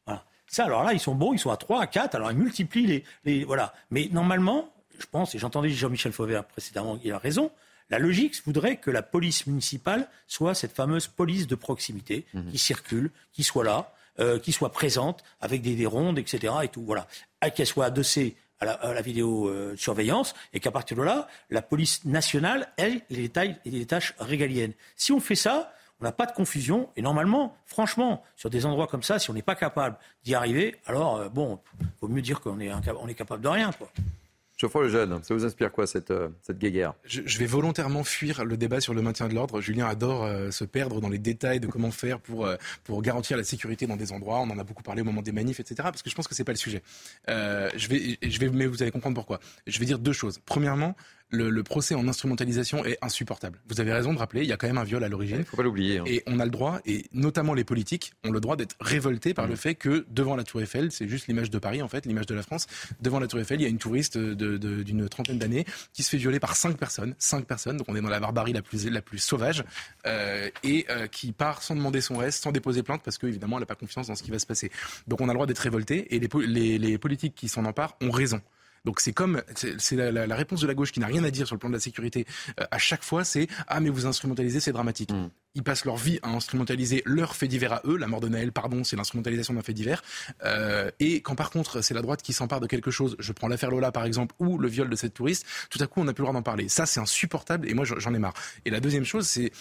[0.06, 0.24] Voilà.
[0.46, 2.86] Ça, alors là, ils sont bons, ils sont à 3, à 4, alors ils multiplient
[2.86, 3.74] les, les voilà.
[3.90, 7.50] Mais normalement, je pense, et j'entendais Jean-Michel Fauvert précédemment, il a raison,
[7.90, 12.50] la logique voudrait que la police municipale soit cette fameuse police de proximité mhm.
[12.50, 16.54] qui circule, qui soit là, euh, qui soit présente avec des, rondes, etc.
[16.62, 16.82] et tout.
[16.82, 17.06] Voilà.
[17.54, 22.04] Qu'elle soit adossée à la, à la vidéosurveillance et qu'à partir de là, la police
[22.04, 24.72] nationale, elle, les, tailles, les tâches régaliennes.
[24.96, 26.88] Si on fait ça, on n'a pas de confusion.
[26.96, 30.76] Et normalement, franchement, sur des endroits comme ça, si on n'est pas capable d'y arriver,
[30.86, 31.58] alors, euh, bon,
[32.00, 33.72] vaut mieux dire qu'on est, est capable de rien.
[33.72, 33.88] Quoi.
[34.58, 36.94] Geoffroy le jeune, ça vous inspire quoi cette, euh, cette guéguerre?
[37.04, 39.60] Je, vais volontairement fuir le débat sur le maintien de l'ordre.
[39.60, 43.36] Julien adore euh, se perdre dans les détails de comment faire pour, euh, pour garantir
[43.36, 44.40] la sécurité dans des endroits.
[44.40, 45.76] On en a beaucoup parlé au moment des manifs, etc.
[45.84, 46.82] Parce que je pense que c'est pas le sujet.
[47.28, 49.38] je vais, je vais, mais vous allez comprendre pourquoi.
[49.68, 50.40] Je vais dire deux choses.
[50.44, 50.96] Premièrement,
[51.30, 53.60] le, le, procès en instrumentalisation est insupportable.
[53.68, 55.38] Vous avez raison de rappeler, il y a quand même un viol à l'origine.
[55.40, 55.98] Il faut pas l'oublier.
[55.98, 56.04] Hein.
[56.06, 59.46] Et on a le droit, et notamment les politiques, ont le droit d'être révoltés par
[59.46, 59.50] mmh.
[59.50, 62.26] le fait que devant la Tour Eiffel, c'est juste l'image de Paris en fait, l'image
[62.26, 62.66] de la France,
[63.00, 66.16] devant la Tour Eiffel, il y a une touriste d'une trentaine d'années qui se fait
[66.16, 69.02] violer par cinq personnes, cinq personnes, donc on est dans la barbarie la plus, la
[69.02, 69.64] plus sauvage,
[70.06, 73.62] euh, et euh, qui part sans demander son reste, sans déposer plainte, parce qu'évidemment, elle
[73.62, 74.70] n'a pas confiance dans ce qui va se passer.
[75.06, 77.96] Donc on a le droit d'être révolté, et les, les, les politiques qui s'en emparent
[78.00, 78.40] ont raison.
[78.88, 81.54] Donc c'est comme c'est la, réponse de la gauche qui n'a rien à dire sur
[81.54, 82.24] le plan de la sécurité.
[82.58, 85.12] Euh, à chaque fois, c'est ah mais vous instrumentalisez, c'est dramatique.
[85.12, 85.28] Mm.
[85.54, 87.96] Ils passent leur vie à instrumentaliser leur fait divers à eux.
[87.96, 90.02] La mort de Naël, pardon, c'est l'instrumentalisation d'un fait divers.
[90.44, 93.48] Euh, et quand par contre c'est la droite qui s'empare de quelque chose, je prends
[93.48, 96.12] l'affaire Lola par exemple ou le viol de cette touriste, tout à coup on n'a
[96.12, 96.68] plus le droit d'en parler.
[96.68, 98.34] Ça c'est insupportable et moi j'en ai marre.
[98.64, 99.52] Et la deuxième chose c'est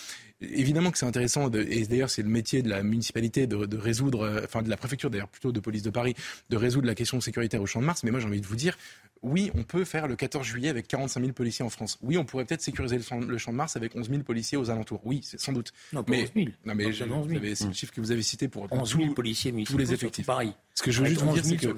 [0.42, 4.42] évidemment que c'est intéressant, et d'ailleurs c'est le métier de la municipalité de, résoudre, euh,
[4.44, 6.16] enfin de la préfecture d'ailleurs plutôt de police de Paris,
[6.50, 8.04] de résoudre la question sécuritaire au Champ de Mars.
[8.04, 8.78] Mais moi j'ai envie de vous dire,
[9.24, 11.98] oui, on peut faire le 14 juillet avec 45 000 policiers en France.
[12.02, 13.04] Oui, on pourrait peut-être sécuriser le
[13.38, 15.02] champ, de Mars avec 11 000 policiers aux alentours.
[15.06, 15.74] Oui, sans doute.
[15.94, 16.48] Non, mais, 11 000.
[16.66, 19.94] Non, mais c'est le chiffre que vous avez cité pour 11 000 policiers tous les
[19.94, 20.26] effectifs.
[20.26, 20.54] Paris.
[20.76, 21.76] Ce que je veux juste vous dire, c'est que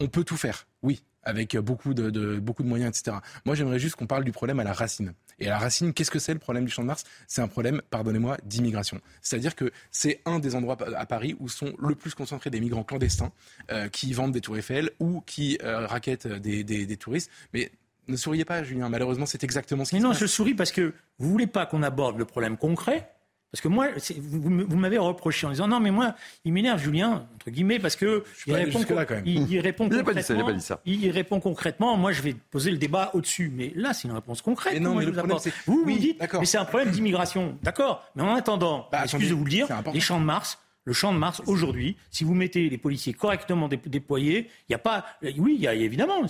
[0.00, 0.66] on peut tout faire.
[0.82, 3.18] Oui, avec beaucoup de, beaucoup de moyens, etc.
[3.44, 5.14] Moi, j'aimerais juste qu'on parle du problème à la racine.
[5.38, 7.04] Et à la racine, qu'est-ce que c'est le problème du Champ de Mars?
[7.26, 9.00] C'est un problème, pardonnez-moi, d'immigration.
[9.20, 12.84] C'est-à-dire que c'est un des endroits à Paris où sont le plus concentrés des migrants
[12.84, 13.32] clandestins
[13.70, 17.30] euh, qui vendent des tours Eiffel ou qui euh, raquettent des, des touristes.
[17.54, 17.70] Mais
[18.08, 18.88] ne souriez pas, Julien.
[18.88, 20.20] Malheureusement, c'est exactement ce qui Mais se non, passe.
[20.20, 23.10] je souris parce que vous voulez pas qu'on aborde le problème concret
[23.52, 23.88] parce que moi,
[24.18, 26.14] vous, m'avez reproché en disant non, mais moi,
[26.46, 28.80] il m'énerve Julien entre guillemets parce que il répond,
[29.26, 30.80] il, répond concrètement.
[30.86, 31.96] Il, répond concrètement.
[31.98, 33.52] Moi, je vais poser le débat au-dessus.
[33.54, 34.80] Mais là, c'est une réponse concrète.
[34.80, 35.36] non, mais le problème,
[35.66, 37.58] vous, vous dites, mais c'est un problème d'immigration.
[37.62, 38.02] D'accord?
[38.16, 41.12] Mais en attendant, bah, excusez de vous le dire, les champs de Mars, le champ
[41.12, 45.04] de Mars aujourd'hui, si vous mettez les policiers correctement déployés, il n'y a pas.
[45.38, 46.22] Oui, il y a évidemment.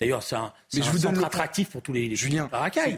[0.00, 2.48] D'ailleurs, c'est un, Mais je vous centre attractif pour tous les, les Julien,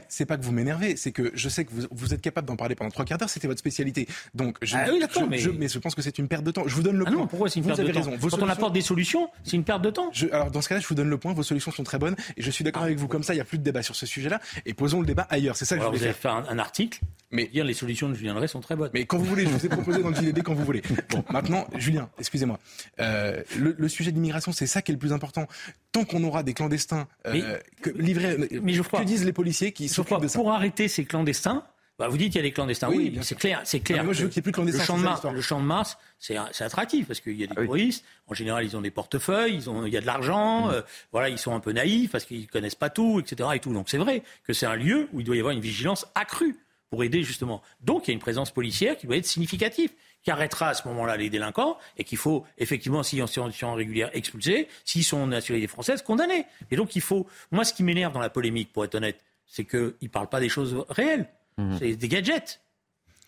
[0.09, 2.57] c'est pas que vous m'énervez, c'est que je sais que vous, vous êtes capable d'en
[2.57, 3.31] parler pendant trois quarts d'heure.
[3.31, 4.07] C'était votre spécialité.
[4.35, 5.39] Donc, je, ah oui, je, mais...
[5.39, 5.69] Je, mais...
[5.69, 6.65] je pense que c'est une perte de temps.
[6.67, 7.21] Je vous donne le ah point.
[7.21, 9.83] Non, pourquoi c'est une perte de temps Quand on apporte des solutions, c'est une perte
[9.83, 10.11] de temps.
[10.33, 11.33] alors, dans ce cas-là, je vous donne le point.
[11.33, 13.09] Vos solutions sont très bonnes et je suis d'accord avec vous.
[13.09, 14.41] Comme ça, il n'y a plus de débat sur ce sujet-là.
[14.67, 15.57] Et posons le débat ailleurs.
[15.57, 16.33] C'est ça que je voulais vous faire.
[16.35, 17.01] avez fait un, article.
[17.31, 18.91] Mais dire les solutions de Julien Drey sont très bonnes.
[18.93, 20.83] Mais quand vous voulez, je vous ai proposé dans le JDD quand vous voulez.
[21.09, 22.59] Bon, maintenant, Julien, excusez-moi.
[23.01, 25.47] Euh, le, sujet de l'immigration, c'est ça qui est le plus important.
[25.93, 29.73] Tant qu'on aura des clandestins euh, que, livrés, mais je crois, que disent les policiers
[29.73, 31.65] qui s'occupent de ça Pour arrêter ces clandestins,
[32.01, 32.89] bah vous dites qu'il y a des clandestins.
[32.89, 34.03] Oui, c'est clair, c'est clair.
[34.05, 34.81] moi, je veux qu'il n'y ait plus de clandestins.
[34.81, 37.53] Le champ de Mars, le champ de Mars, c'est attractif parce qu'il y a des
[37.59, 38.07] ah touristes.
[38.27, 40.69] En général, ils ont des portefeuilles, ils ont, il y a de l'argent.
[40.69, 40.71] Mm.
[40.71, 40.83] Euh,
[41.13, 43.51] voilà, ils sont un peu naïfs parce qu'ils connaissent pas tout, etc.
[43.55, 43.75] Et tout.
[43.75, 46.57] Donc c'est vrai que c'est un lieu où il doit y avoir une vigilance accrue
[46.89, 47.61] pour aider justement.
[47.83, 49.91] Donc il y a une présence policière qui doit être significative
[50.23, 53.75] qui arrêtera à ce moment-là les délinquants et qu'il faut effectivement, s'ils sont en situation
[53.75, 56.47] régulière, expulser, s'ils sont en nationalité française, condamner.
[56.71, 57.27] Et donc il faut.
[57.51, 60.41] Moi, ce qui m'énerve dans la polémique, pour être honnête, c'est qu'ils ne parlent pas
[60.41, 61.29] des choses réelles.
[61.57, 61.77] Mmh.
[61.79, 62.61] C'est des gadgets.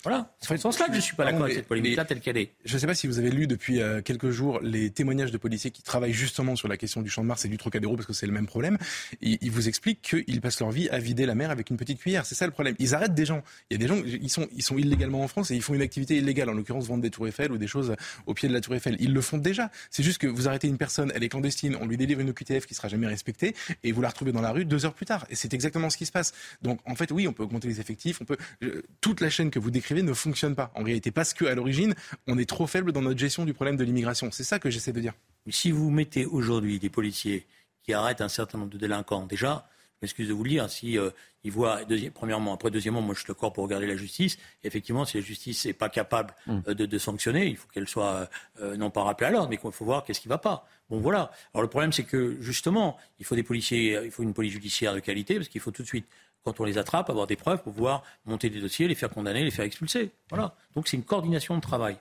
[0.04, 2.20] Voilà, c'est dans ce sens-là que je ne suis pas d'accord avec cette polémique-là telle
[2.20, 2.50] qu'elle est.
[2.64, 5.38] Je ne sais pas si vous avez lu depuis euh, quelques jours les témoignages de
[5.38, 8.06] policiers qui travaillent justement sur la question du champ de Mars et du Trocadéro parce
[8.06, 8.78] que c'est le même problème.
[9.20, 12.00] Ils, ils vous expliquent qu'ils passent leur vie à vider la mer avec une petite
[12.00, 12.26] cuillère.
[12.26, 12.74] C'est ça le problème.
[12.80, 13.44] Ils arrêtent des gens.
[13.70, 15.74] Il y a des gens, ils sont, ils sont illégalement en France et ils font
[15.74, 17.94] une activité illégale, en l'occurrence vendre des tours Eiffel ou des choses
[18.26, 18.96] au pied de la tour Eiffel.
[18.98, 19.70] Ils le font déjà.
[19.90, 22.66] C'est juste que vous arrêtez une personne, elle est clandestine, on lui délivre une OQTF
[22.66, 25.26] qui sera jamais respectée et vous la retrouvez dans la rue deux heures plus tard.
[25.30, 26.32] Et c'est exactement ce qui se passe.
[26.62, 28.36] Donc en fait, oui, on peut augmenter les effectifs, on peut.
[28.64, 31.94] Euh, toute la chaîne que vous décrivez ne fonctionne pas en réalité, parce qu'à l'origine,
[32.26, 34.30] on est trop faible dans notre gestion du problème de l'immigration.
[34.32, 35.12] C'est ça que j'essaie de dire.
[35.44, 37.46] Mais si vous mettez aujourd'hui des policiers
[37.82, 39.68] qui arrêtent un certain nombre de délinquants, déjà,
[40.02, 41.10] excuse de vous le dire, si euh,
[41.44, 41.80] ils voient,
[42.14, 44.38] premièrement, après deuxièmement, moi je suis d'accord pour regarder la justice.
[44.64, 46.58] effectivement, si la justice n'est pas capable mm.
[46.68, 48.28] euh, de, sanctionner, il faut qu'elle soit
[48.60, 50.66] euh, non pas rappelée à l'ordre, mais qu'il faut voir qu'est-ce qui ne va pas.
[50.90, 51.30] Bon voilà.
[51.54, 54.94] Alors le problème, c'est que justement, il faut des policiers, il faut une police judiciaire
[54.94, 56.06] de qualité, parce qu'il faut tout de suite
[56.44, 59.44] quand on les attrape, avoir des preuves pour pouvoir monter des dossiers, les faire condamner,
[59.44, 60.10] les faire expulser.
[60.30, 60.54] Voilà.
[60.74, 61.96] Donc c'est une coordination de travail.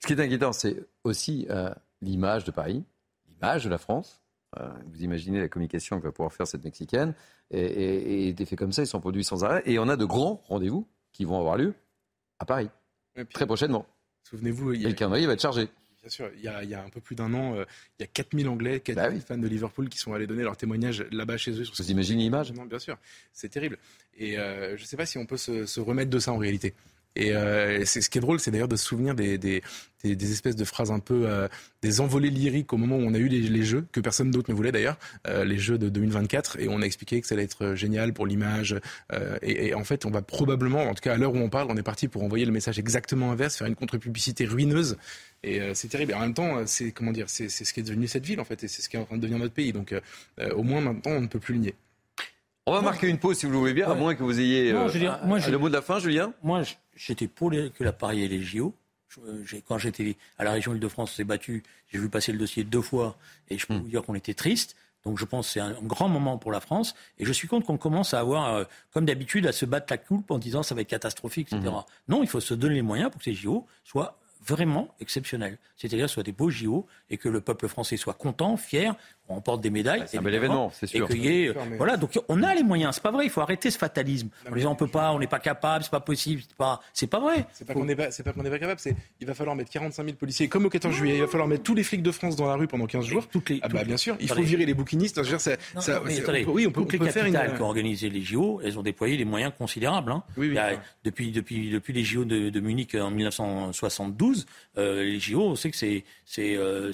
[0.00, 2.84] Ce qui est inquiétant, c'est aussi euh, l'image de Paris,
[3.28, 4.20] l'image de la France.
[4.58, 7.14] Euh, vous imaginez la communication que va pouvoir faire cette Mexicaine.
[7.50, 9.62] Et, des faits comme ça, ils sont produits sans arrêt.
[9.66, 11.74] Et on a de grands rendez-vous qui vont avoir lieu
[12.38, 12.68] à Paris,
[13.32, 13.86] très prochainement.
[14.24, 14.88] Souvenez-vous, il y a...
[14.88, 15.68] le calendrier va être chargé.
[16.02, 17.64] Bien sûr, il y a, un peu plus d'un an, euh,
[17.98, 20.56] il y a 4000 Anglais, 4000 bah fans de Liverpool qui sont allés donner leur
[20.56, 21.64] témoignage là-bas chez eux.
[21.78, 22.52] Vous imaginez l'image?
[22.52, 22.98] Non, bien sûr,
[23.32, 23.78] c'est terrible.
[24.16, 26.74] Et euh, je ne sais pas si on peut se, remettre de ça en réalité.
[27.16, 29.62] Et euh, c'est ce qui est drôle, c'est d'ailleurs de se souvenir des, des,
[30.02, 31.46] des, espèces de phrases un peu euh,
[31.82, 34.56] des envolées lyriques au moment où on a eu les, jeux que personne d'autre ne
[34.56, 34.96] voulait d'ailleurs,
[35.26, 38.26] euh, les jeux de 2024, et on a expliqué que ça allait être génial pour
[38.26, 38.76] l'image.
[39.42, 41.68] Et, et, en fait, on va probablement, en tout cas à l'heure où on parle,
[41.70, 44.96] on est parti pour envoyer le message exactement inverse, faire une contre-publicité ruineuse.
[45.42, 46.12] Et c'est terrible.
[46.12, 48.44] Et en même temps, c'est comment dire, c'est ce qui est devenu cette ville en
[48.44, 49.72] fait, et c'est ce qui est en train de devenir notre pays.
[49.72, 49.94] Donc
[50.54, 51.74] au moins maintenant, on ne peut plus le nier.
[52.64, 54.72] On va marquer une pause si vous le voulez bien, à moins que vous ayez
[54.72, 56.32] Non, euh, je moi, le mot de la fin, Julien?
[56.44, 56.62] Moi,
[56.94, 58.74] j'étais pour les- que la Paris et les JO.
[59.44, 61.62] Je- Quand j'étais à la région Île-de-France, on s'est battu.
[61.92, 63.16] J'ai vu passer le dossier deux fois
[63.50, 64.74] et je peux vous dire qu'on était triste.
[65.04, 66.94] Donc je pense que c'est un grand moment pour la France.
[67.18, 69.98] Et je suis contre qu'on commence à avoir, euh, comme d'habitude, à se battre la
[69.98, 71.74] coupe en disant ça va être catastrophique, etc.
[72.08, 75.58] Non, il faut se donner les moyens pour que ces JO soient vraiment exceptionnels.
[75.76, 78.94] C'est-à-dire soient des beaux JO et que le peuple français soit content, fier,
[79.26, 80.02] qu'on remporte des médailles.
[80.06, 81.04] c'est un bel événement, c'est sûr.
[81.08, 82.94] Et qu'il y ait, euh, Sûr, mais- voilà, donc on a les moyens.
[82.96, 83.24] C'est pas vrai.
[83.24, 84.28] Il faut arrêter ce fatalisme.
[84.50, 87.06] En disant on peut pas, on n'est pas capable, c'est pas possible, c'est pas, c'est
[87.06, 87.46] pas vrai.
[87.52, 89.54] C'est pas qu'on n'est pas, c'est pas qu'on n'est pas capable, c'est il va falloir
[89.56, 91.16] mettre 45 000 policiers comme au 14 juillet.
[91.16, 93.28] Il va falloir mettre tous les flics de France dans la rue pendant 15 jours.
[93.28, 95.16] Toutes les, Ah bah toutes- bien sûr, il faut virer les bouquinistes.
[95.16, 97.00] Je veux dire, ça, Non, ça- mais c'est- attendez, on peut- oui, on peut, toutes
[97.00, 97.32] on les faire une.
[97.56, 100.10] qui ont organisé les JO, elles ont déployé des moyens considérables.
[100.12, 100.22] hein.
[100.36, 104.31] Oui, oui, a- depuis, depuis, depuis les JO de, de Munich en 1972,
[104.78, 106.92] euh, les JO, on sait que c'est c'est euh,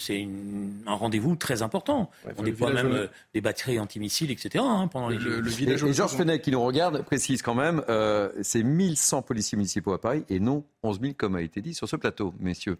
[0.87, 2.11] un rendez-vous très important.
[2.27, 4.65] Ouais, on déploie village même euh, des batteries antimissiles, etc.
[4.67, 5.29] hein, pendant les JO.
[5.29, 8.63] Le, le Et, village et Georges Fenech, qui nous regarde, précise quand même, euh, c'est
[8.63, 11.97] 1100 policiers municipaux à Paris et non 11 000 comme a été dit sur ce
[11.97, 12.79] plateau, messieurs.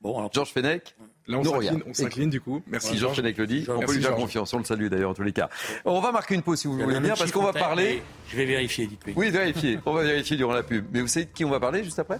[0.00, 0.96] Bon, alors, Georges Fenech,
[1.28, 1.82] Là, on s'incline, regarde.
[1.86, 2.62] on s'incline du coup.
[2.66, 4.52] Merci Si Georges Fenech le dit, on peut lui faire confiance.
[4.54, 5.48] On le salue d'ailleurs en tous les cas.
[5.84, 8.02] On va marquer une pause si vous voulez bien, parce qu'on va parler.
[8.28, 9.12] Je vais vérifier, dites-lui.
[9.16, 9.78] Oui, vérifier.
[9.86, 10.86] On va vérifier durant la pub.
[10.92, 12.18] Mais vous savez de qui on va parler juste après?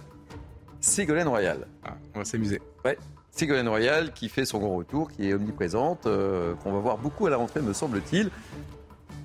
[0.83, 1.65] Ségolène Royal.
[1.83, 2.61] Ah, on va s'amuser.
[2.83, 2.97] Ouais.
[3.31, 7.25] Ségolène Royal qui fait son grand retour, qui est omniprésente, euh, qu'on va voir beaucoup
[7.25, 8.29] à la rentrée, me semble-t-il.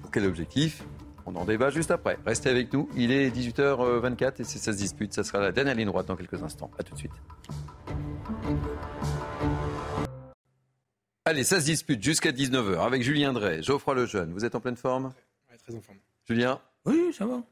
[0.00, 0.84] Pour quel objectif?
[1.26, 2.16] On en débat juste après.
[2.24, 2.88] Restez avec nous.
[2.94, 5.12] Il est 18h24 et c'est ça se dispute.
[5.12, 6.70] Ça sera la dernière ligne droite dans quelques instants.
[6.78, 7.12] À tout de suite.
[11.24, 14.32] Allez, ça se dispute jusqu'à 19h avec Julien Drey, Geoffroy Lejeune.
[14.32, 15.12] Vous êtes en pleine forme?
[15.50, 15.98] Ouais, très en forme.
[16.26, 16.60] Julien?
[16.86, 17.42] Oui, ça va.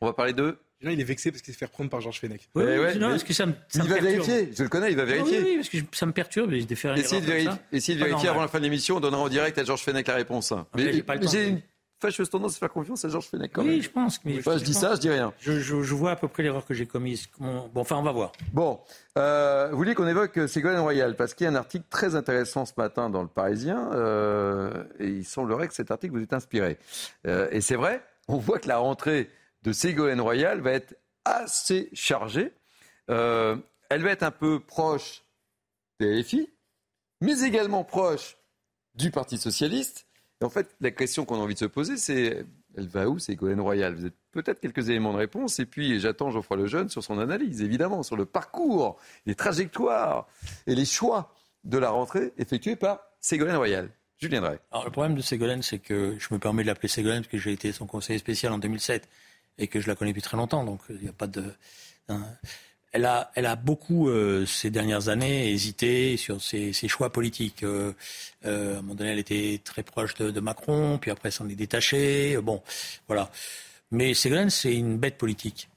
[0.00, 0.56] On va parler d'eux?
[0.84, 2.48] Il est vexé parce qu'il s'est fait reprendre par Georges Fenech.
[2.54, 4.26] Oui, oui, ouais, non, mais- parce que ça me, ça Il me va perturbe.
[4.26, 4.50] vérifier.
[4.56, 5.40] Je le connais, il va Ah oui, vérifier.
[5.42, 8.28] oui, parce que je- ça me perturbe de faire une Essayez de, essayez de vérifier
[8.28, 8.96] avant la fin de l'émission.
[8.96, 10.52] On donnera en direct à Georges Fenech la réponse.
[10.74, 11.30] mais j'ai pas le temps.
[11.30, 11.60] j'ai une
[12.00, 14.18] fâcheuse tendance à faire confiance à Georges Fenech quand Oui, je pense.
[14.24, 15.32] Mais Enfin, je dis ça, je dis rien.
[15.38, 17.28] Je, je- je vois à peu près l'erreur que j'ai commise.
[17.38, 18.32] Bon, enfin, on va voir.
[18.52, 18.80] Bon,
[19.18, 22.66] euh, vous voulez qu'on évoque Ségolène Royal parce qu'il y a un article très intéressant
[22.66, 26.76] ce matin dans le Parisien euh, et il semblerait que cet article vous est inspiré.
[27.28, 29.30] Euh, et c'est vrai, on voit que la rentrée
[29.62, 32.52] de Ségolène Royal va être assez chargée.
[33.10, 33.56] Euh,
[33.90, 35.22] elle va être un peu proche
[36.00, 36.50] des LFI,
[37.20, 38.36] mais également proche
[38.94, 40.06] du Parti socialiste.
[40.40, 42.44] Et en fait, la question qu'on a envie de se poser, c'est
[42.76, 43.94] elle va où Ségolène Royal?
[43.94, 45.58] Vous avez peut-être quelques éléments de réponse.
[45.60, 50.26] Et puis, j'attends Geoffroy Lejeune sur son analyse, évidemment, sur le parcours, les trajectoires
[50.66, 53.90] et les choix de la rentrée effectués par Ségolène Royal.
[54.18, 54.58] Julien Drey.
[54.70, 57.38] Alors, le problème de Ségolène, c'est que je me permets de l'appeler Ségolène parce que
[57.38, 59.08] j'ai été son conseiller spécial en 2007
[59.58, 60.64] et que je la connais depuis très longtemps.
[60.64, 61.52] Donc, il n'y a pas de.
[62.08, 62.26] un-
[62.94, 67.62] Elle a, elle a beaucoup, euh, ces dernières années, hésité sur ses, ses choix politiques.
[67.62, 67.94] Euh,
[68.44, 71.32] euh, à un moment donné, elle était très proche de, de Macron, puis après, elle
[71.32, 72.36] s'en est détachée.
[72.42, 72.62] Bon,
[73.08, 73.30] voilà.
[73.90, 75.68] Mais Ségolène, c'est une bête politique.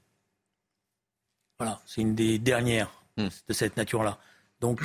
[1.60, 4.20] Voilà, c'est une des dernières de cette nature-là.
[4.60, 4.82] Donc,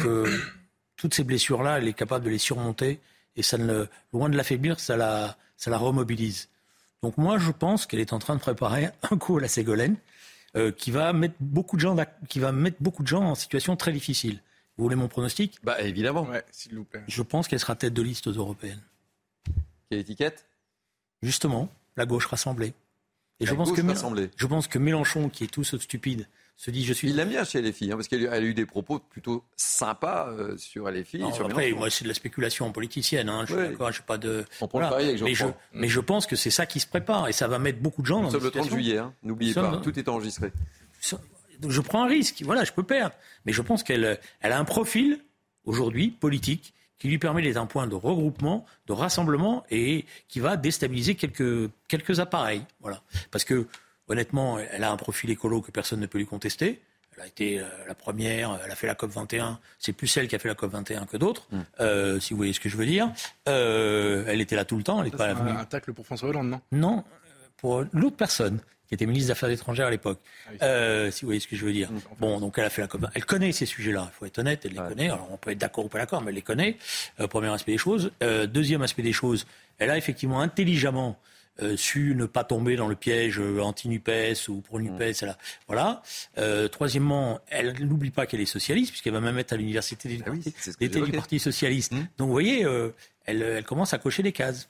[0.96, 3.00] toutes ces blessures-là, elle est capable de les surmonter
[3.34, 6.48] et ça ne, loin de l'affaiblir, ça la, ça la remobilise.
[7.02, 9.96] Donc moi, je pense qu'elle est en train de préparer un coup à la Ségolène
[10.56, 13.34] euh, qui va mettre beaucoup de gens, d'ac- qui va mettre beaucoup de gens en
[13.34, 14.40] situation très difficile.
[14.76, 15.58] Vous voulez mon pronostic?
[15.62, 16.24] Bah évidemment.
[16.24, 17.02] Ouais, s'il vous plaît.
[17.08, 18.80] Je pense qu'elle sera tête de liste aux européennes.
[19.88, 20.46] Quelle étiquette?
[21.22, 22.72] Justement, la gauche rassemblée.
[23.40, 24.30] Et La je pense gauche que Mélen- rassemblée.
[24.36, 26.26] je pense que Mélenchon, qui est tout ce stupide,
[26.62, 27.08] se dit je suis.
[27.08, 30.56] Il l'aime bien chez LFI, hein, parce qu'elle a eu des propos plutôt sympas euh,
[30.58, 33.28] sur Non, sur après, moi, c'est de la spéculation politicienne.
[33.30, 34.44] Hein, je suis d'accord, je pas de.
[34.60, 35.60] On prend le pari avec mais, je, Geoffroy.
[35.72, 38.06] mais je pense que c'est ça qui se prépare et ça va mettre beaucoup de
[38.06, 39.14] gens Nous dans sommes le 30 situations- juillet, hein.
[39.22, 40.52] n'oubliez pas, dans- tout est enregistré.
[41.68, 42.42] Je prends un risque.
[42.44, 43.14] Voilà, je peux perdre.
[43.46, 45.20] Mais je pense qu'elle elle a un profil,
[45.64, 50.56] aujourd'hui, politique, qui lui permet d'être un point de regroupement, de rassemblement et qui va
[50.58, 52.62] déstabiliser quelques, quelques appareils.
[52.80, 53.00] Voilà.
[53.30, 53.66] Parce que,
[54.10, 56.80] honnêtement, elle a un profil écolo que personne ne peut lui contester.
[57.16, 59.58] Elle a été euh, la première, elle a fait la COP 21.
[59.78, 61.48] C'est plus celle qui a fait la COP 21 que d'autres,
[61.80, 63.10] euh, si vous voyez ce que je veux dire.
[63.48, 64.98] Euh, elle était là tout le temps.
[64.98, 65.50] Elle n'est Ça, pas c'est venue.
[65.50, 66.60] un, un tacle pour François Hollande, non?
[66.72, 67.04] Non,
[67.56, 70.18] pour l'autre personne qui était ministre des Affaires étrangères à l'époque.
[70.62, 71.90] Euh, si vous voyez ce que je veux dire.
[72.18, 74.62] Bon, donc elle a fait la com- Elle connaît ces sujets-là, il faut être honnête,
[74.64, 75.10] elle les connaît.
[75.10, 76.76] Alors on peut être d'accord ou pas d'accord, mais elle les connaît.
[77.20, 78.10] Euh, premier aspect des choses.
[78.24, 79.46] Euh, deuxième aspect des choses,
[79.78, 81.16] elle a effectivement intelligemment
[81.62, 85.24] euh, su ne pas tomber dans le piège euh, anti-NUPES ou pro-NUPES.
[85.24, 85.36] a-
[85.66, 86.02] Voilà.
[86.38, 91.00] Euh, troisièmement, elle n'oublie pas qu'elle est socialiste, puisqu'elle va même être à l'université d'été
[91.06, 91.12] du.
[91.18, 91.92] Parti socialiste.
[92.18, 92.90] Donc vous voyez, euh,
[93.26, 94.68] elle, elle commence à cocher des cases.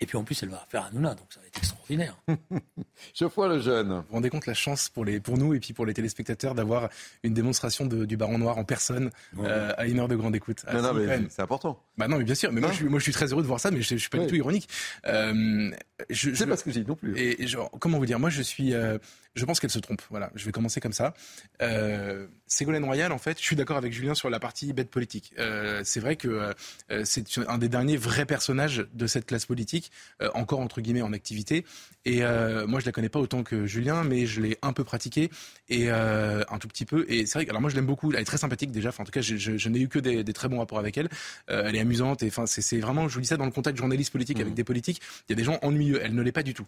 [0.00, 2.16] Et puis en plus, elle va faire Hanouna, donc ça va être extraordinaire.
[3.14, 3.88] Geoffroy le jeune.
[3.88, 6.54] Vous vous rendez compte la chance pour, les, pour nous et puis pour les téléspectateurs
[6.54, 6.88] d'avoir
[7.22, 10.62] une démonstration de- du Baron Noir en personne euh, à une heure de grande écoute.
[10.66, 11.80] Ah, Non, non, si, mais c'est important.
[11.96, 12.52] Bah non, mais bien sûr.
[12.52, 13.90] Mais moi, Hein je suis, moi, je suis très heureux de voir ça, mais je,
[13.94, 14.68] je suis pas du tout ironique.
[15.06, 15.70] Euh,
[16.10, 17.16] je, C'est pas ce que je dis non plus.
[17.16, 18.74] Et, et genre, comment vous dire Moi, je suis.
[18.74, 18.98] euh,
[19.34, 20.02] je pense qu'elle se trompe.
[20.10, 21.14] Voilà, je vais commencer comme ça.
[21.62, 25.32] Euh, Ségolène Royal, en fait, je suis d'accord avec Julien sur la partie bête politique.
[25.38, 26.52] Euh, c'est vrai que
[26.90, 29.90] euh, c'est un des derniers vrais personnages de cette classe politique,
[30.34, 31.64] encore entre guillemets en activité.
[32.04, 32.20] Et
[32.66, 35.30] moi, je la connais pas autant que Julien, mais je l'ai un peu pratiqué
[35.68, 37.04] et un tout petit peu.
[37.08, 38.12] Et c'est vrai que alors moi, je l'aime beaucoup.
[38.12, 38.90] Elle est très sympathique déjà.
[38.90, 40.78] Enfin, en tout cas, je, je- je n'ai eu que des, des très bons rapports
[40.78, 41.08] avec elle.
[41.48, 43.08] Elle est amusante et enfin, c'est vraiment.
[43.08, 45.00] Je vous dis ça dans le contact journaliste politique avec des politiques.
[45.28, 46.00] Il y a des gens ennuyeux.
[46.02, 46.64] Elle ne l'est pas du tout.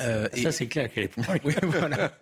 [0.00, 2.12] Euh, et- Ça, c'est clair qu'elle est oui, voilà.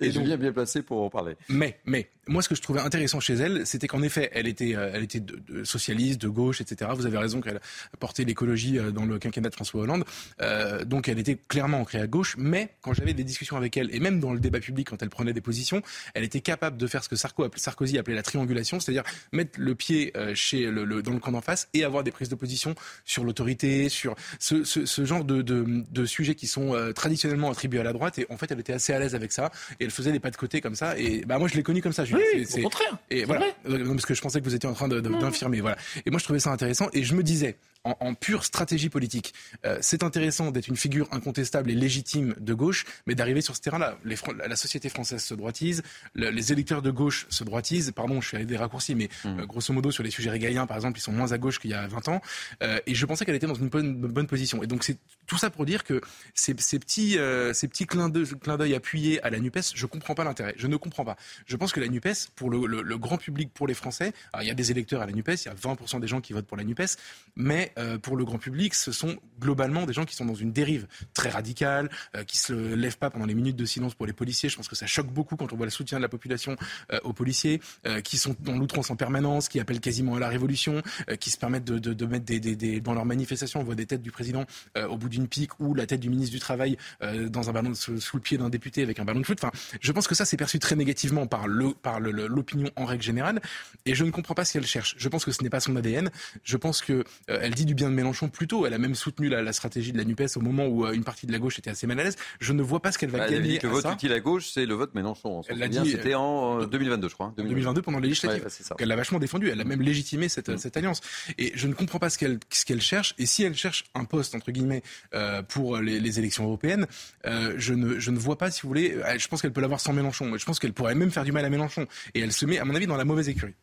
[0.00, 1.34] Et, Julien bien placé pour en parler.
[1.50, 4.74] Mais, mais, moi, ce que je trouvais intéressant chez elle, c'était qu'en effet, elle était,
[4.74, 6.90] euh, elle était de, de socialiste, de gauche, etc.
[6.94, 7.60] Vous avez raison qu'elle
[8.00, 10.04] portait l'écologie euh, dans le quinquennat de François Hollande.
[10.40, 12.34] Euh, donc, elle était clairement ancrée à gauche.
[12.38, 15.10] Mais quand j'avais des discussions avec elle, et même dans le débat public, quand elle
[15.10, 15.82] prenait des positions,
[16.14, 20.14] elle était capable de faire ce que Sarkozy appelait la triangulation, c'est-à-dire mettre le pied
[20.34, 22.74] chez le, le- dans le camp d'en face et avoir des prises de position
[23.04, 27.50] sur l'autorité, sur ce, ce, ce genre de, de, de sujets qui sont euh, traditionnellement
[27.50, 28.18] attribués à la droite.
[28.18, 29.50] Et en fait, elle était assez à l'aise avec ça.
[29.80, 30.98] Et elle faisait les pas de côté comme ça.
[30.98, 32.04] Et bah, moi, je l'ai connue comme ça.
[32.04, 32.20] Julien.
[32.34, 32.96] Oui, C'est- au contraire.
[33.10, 33.46] Et C'est voilà.
[33.68, 35.60] non, parce que je pensais que vous étiez en train d'infirmer.
[35.60, 35.76] Voilà.
[36.06, 36.88] Et moi, je trouvais ça intéressant.
[36.92, 37.56] Et je me disais,
[37.88, 42.54] en, en pure stratégie politique, euh, c'est intéressant d'être une figure incontestable et légitime de
[42.54, 43.98] gauche, mais d'arriver sur ce terrain-là.
[44.04, 45.82] Les La société française se droitise,
[46.14, 47.92] le- les électeurs de gauche se droitisent.
[47.92, 50.76] Pardon, je suis avec des raccourcis, mais euh, grosso modo, sur les sujets régaliens, par
[50.76, 52.20] exemple, ils sont moins à gauche qu'il y a 20 ans.
[52.62, 54.62] Euh, et je pensais qu'elle était dans une bonne, bonne position.
[54.62, 56.00] Et donc, c'est tout ça pour dire que
[56.34, 57.18] ces, ces petits,
[57.52, 60.54] ces petits clins d'œil appuyés à la NUPES, je comprends pas l'intérêt.
[60.56, 61.16] Je ne comprends pas.
[61.46, 64.44] Je pense que la NUPES, pour le, le- le grand public, pour les Français, alors
[64.44, 66.32] il y a des électeurs à la NUPES, il y a 20% des gens qui
[66.32, 66.96] votent pour la NUPES,
[67.36, 70.52] mais euh, pour le grand public, ce sont globalement des gens qui sont dans une
[70.52, 74.12] dérive très radicale, euh, qui se lèvent pas pendant les minutes de silence pour les
[74.12, 74.48] policiers.
[74.48, 76.56] Je pense que ça choque beaucoup quand on voit le soutien de la population
[76.92, 80.28] euh, aux policiers, euh, qui sont dans l'outrance en permanence, qui appellent quasiment à la
[80.28, 80.82] révolution,
[81.20, 84.44] qui se permettent de, mettre des, dans leurs manifestations, on voit des têtes du président
[84.76, 88.00] au bout d'une pique ou la tête du ministre du Travail dans un ballon sous,
[88.00, 89.38] sous le pied d'un député avec un ballon de foot.
[89.42, 91.46] Enfin, je pense que ça c'est perçu très négativement par
[91.82, 93.40] par l'opinion en règle générale,
[93.86, 94.94] et je ne comprends pas ce qu'elle cherche.
[94.98, 96.10] Je pense que ce n'est pas son ADN.
[96.42, 98.66] Je pense que elle dit du bien de Mélenchon plutôt.
[98.66, 101.04] Elle a même soutenu la, la stratégie de la Nupes au moment où euh, une
[101.04, 102.16] partie de la gauche était assez mal à l'aise.
[102.40, 103.92] Je ne vois pas ce qu'elle va Elle avait gagner dit que le vote ça.
[103.92, 105.42] utile à gauche, c'est le vote Mélenchon.
[105.48, 107.26] Elle C'était en euh, 2022, je crois.
[107.26, 108.42] hein, 2022 pendant les législatives.
[108.44, 110.58] Ouais, bah, elle l'a vachement défendu, elle a même légitimé cette, Mm.
[110.58, 111.00] cette alliance.
[111.38, 113.14] Et je ne comprends pas ce qu'elle cherche.
[113.18, 114.82] Et si elle cherche un poste entre guillemets
[115.14, 116.86] euh, pour les, les élections européennes,
[117.26, 118.96] euh, je ne je ne vois pas si vous voulez.
[118.96, 120.36] euh, Je pense qu'elle peut l'avoir sans Mélenchon.
[120.36, 121.86] Je pense qu'elle pourrait même faire du mal à Mélenchon.
[122.14, 123.54] Et elle se met à mon avis dans la mauvaise écurie.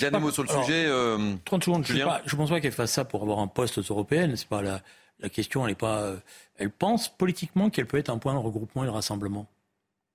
[0.00, 0.84] Dernier mot sur le Alors, sujet.
[0.86, 3.82] euh, 30 secondes, je ne pense pas qu'elle fasse ça pour avoir un poste aux
[3.82, 4.36] européennes.
[4.36, 4.80] C'est pas la,
[5.20, 6.00] la question, elle est pas.
[6.00, 6.16] euh,
[6.56, 9.46] elle pense politiquement qu'elle peut être un point de regroupement et de rassemblement.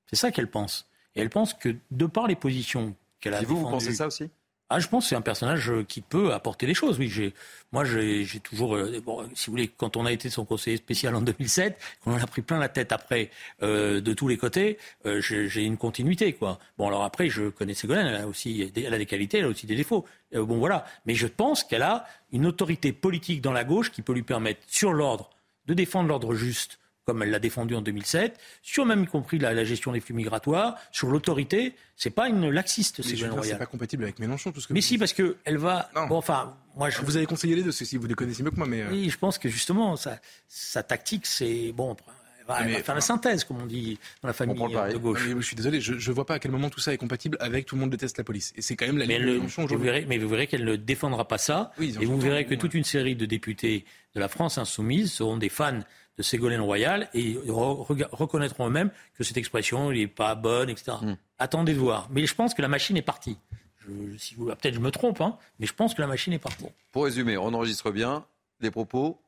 [0.10, 0.88] C'est ça qu'elle pense.
[1.16, 4.08] Et elle pense que de par les positions qu'elle a Et vous, vous pensez ça
[4.08, 4.30] aussi?
[4.70, 7.00] Ah, je pense que c'est un personnage euh, qui peut apporter des choses.
[7.00, 7.34] Oui, j'ai,
[7.72, 10.78] moi, j'ai, j'ai toujours, euh, bon, si vous voulez, quand on a été son conseiller
[10.78, 13.30] spécial en 2007, qu'on en a pris plein la tête après
[13.62, 16.60] euh, de tous les côtés, euh, j'ai, j'ai une continuité, quoi.
[16.78, 19.50] Bon, alors après, je connais Ségolène, elle a aussi, elle a des qualités, elle a
[19.50, 20.06] aussi des défauts.
[20.36, 20.86] Euh, bon, voilà.
[21.06, 24.62] Mais je pense qu'elle a une autorité politique dans la gauche qui peut lui permettre,
[24.68, 25.30] sur l'ordre,
[25.66, 29.54] de défendre l'ordre juste comme elle l'a défendu en 2007, sur même y compris la,
[29.54, 33.58] la gestion des flux migratoires, sur l'autorité, c'est pas une laxiste, Mais c'est Royal.
[33.58, 35.00] pas compatible avec Mélenchon tout ce que Mais vous si, dites.
[35.00, 35.90] parce que elle va.
[36.10, 37.00] Bon, enfin, moi, je.
[37.02, 38.82] Vous avez conseillé les deux, si vous les connaissez mieux que moi, mais.
[38.82, 41.96] euh, Oui, je pense que justement, sa, sa tactique, c'est bon.
[42.40, 44.92] Elle va, elle Mais- va faire la synthèse, comme on dit dans la famille euh,
[44.92, 45.22] de gauche.
[45.24, 46.98] Ah, mais je suis désolé, je, je vois pas à quel moment tout ça est
[46.98, 48.52] compatible avec tout le monde déteste la police.
[48.58, 49.86] Et c'est quand même la Mais, ligne elle de le- Mélenchon vous aujourd'hui.
[49.86, 51.72] verrez, mais vous verrez qu'elle ne défendra pas ça.
[51.80, 55.38] Oui, et vous verrez que toute une série de députés de la France insoumise seront
[55.38, 55.80] des fans
[56.18, 60.94] de Ségolène Royal et re- rega- reconnaîtront eux-mêmes que cette expression n'est pas bonne, etc.
[61.02, 61.14] Hmm.
[61.38, 62.08] Attendez de voir.
[62.12, 63.38] Mais je pense que la machine est partie.
[63.80, 66.40] Je- si vous- Peut-être je me trompe, hein, mais je pense que la machine est
[66.40, 66.66] partie.
[66.92, 68.26] Pour résumer, on enregistre bien
[68.60, 69.20] les propos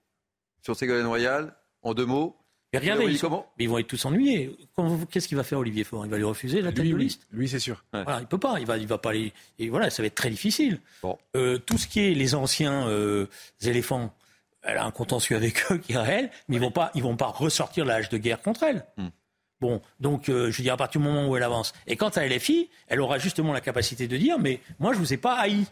[0.64, 2.36] sur Ségolène Royal en deux mots.
[2.74, 4.56] Mais regardez, ils, sont- mais ils vont être tous ennuyés.
[5.10, 6.06] Qu'est-ce qu'il va faire Olivier Faure?
[6.06, 7.04] Il va lui refuser la tête Lui, de oui.
[7.06, 7.84] liste Lui, c'est sûr.
[7.94, 8.60] Voilà, il peut pas.
[8.60, 9.34] Il va, il va pas aller.
[9.58, 10.80] Et voilà, ça va être très difficile.
[11.36, 13.26] Euh, tout ce qui est les anciens euh,
[13.64, 14.14] éléphants,
[14.64, 17.16] elle a un contentieux avec eux qui est réel, mais ils vont pas, ils vont
[17.16, 18.86] pas ressortir l'âge de guerre contre elle.
[19.62, 21.74] Bon, donc euh, je veux dire à partir du moment où elle avance.
[21.86, 25.14] Et quant à LFI, elle aura justement la capacité de dire, mais moi je vous
[25.14, 25.66] ai pas haï.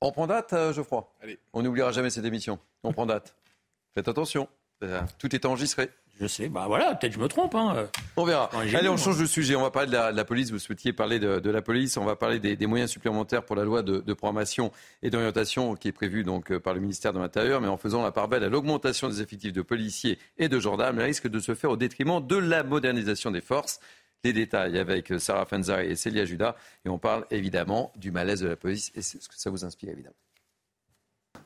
[0.00, 1.12] On prend date, euh, Geoffroy?
[1.52, 2.60] On n'oubliera jamais cette émission.
[2.84, 3.34] On prend date.
[3.94, 4.48] Faites attention.
[4.84, 5.90] Euh, Tout est enregistré.
[6.20, 7.54] Je sais, bah voilà, peut-être je me trompe.
[7.54, 7.88] Hein.
[8.16, 8.50] On verra.
[8.52, 9.54] Allez, on change de sujet.
[9.54, 10.50] On va parler de la, police.
[10.50, 11.96] Vous souhaitiez parler de, la police.
[11.96, 15.92] On va parler des, moyens supplémentaires pour la loi de, programmation et d'orientation qui est
[15.92, 18.48] prévue donc euh, par le ministère de l'Intérieur, mais en faisant la part belle à
[18.48, 22.36] l'augmentation des effectifs de policiers et de gendarmes, risque de se faire au détriment de
[22.36, 23.78] la modernisation des forces.
[24.24, 26.56] Les détails avec Sarah Fenzari et Célia Judas.
[26.84, 29.90] Et on parle évidemment du malaise de la police et ce que ça vous inspire
[29.90, 30.16] évidemment.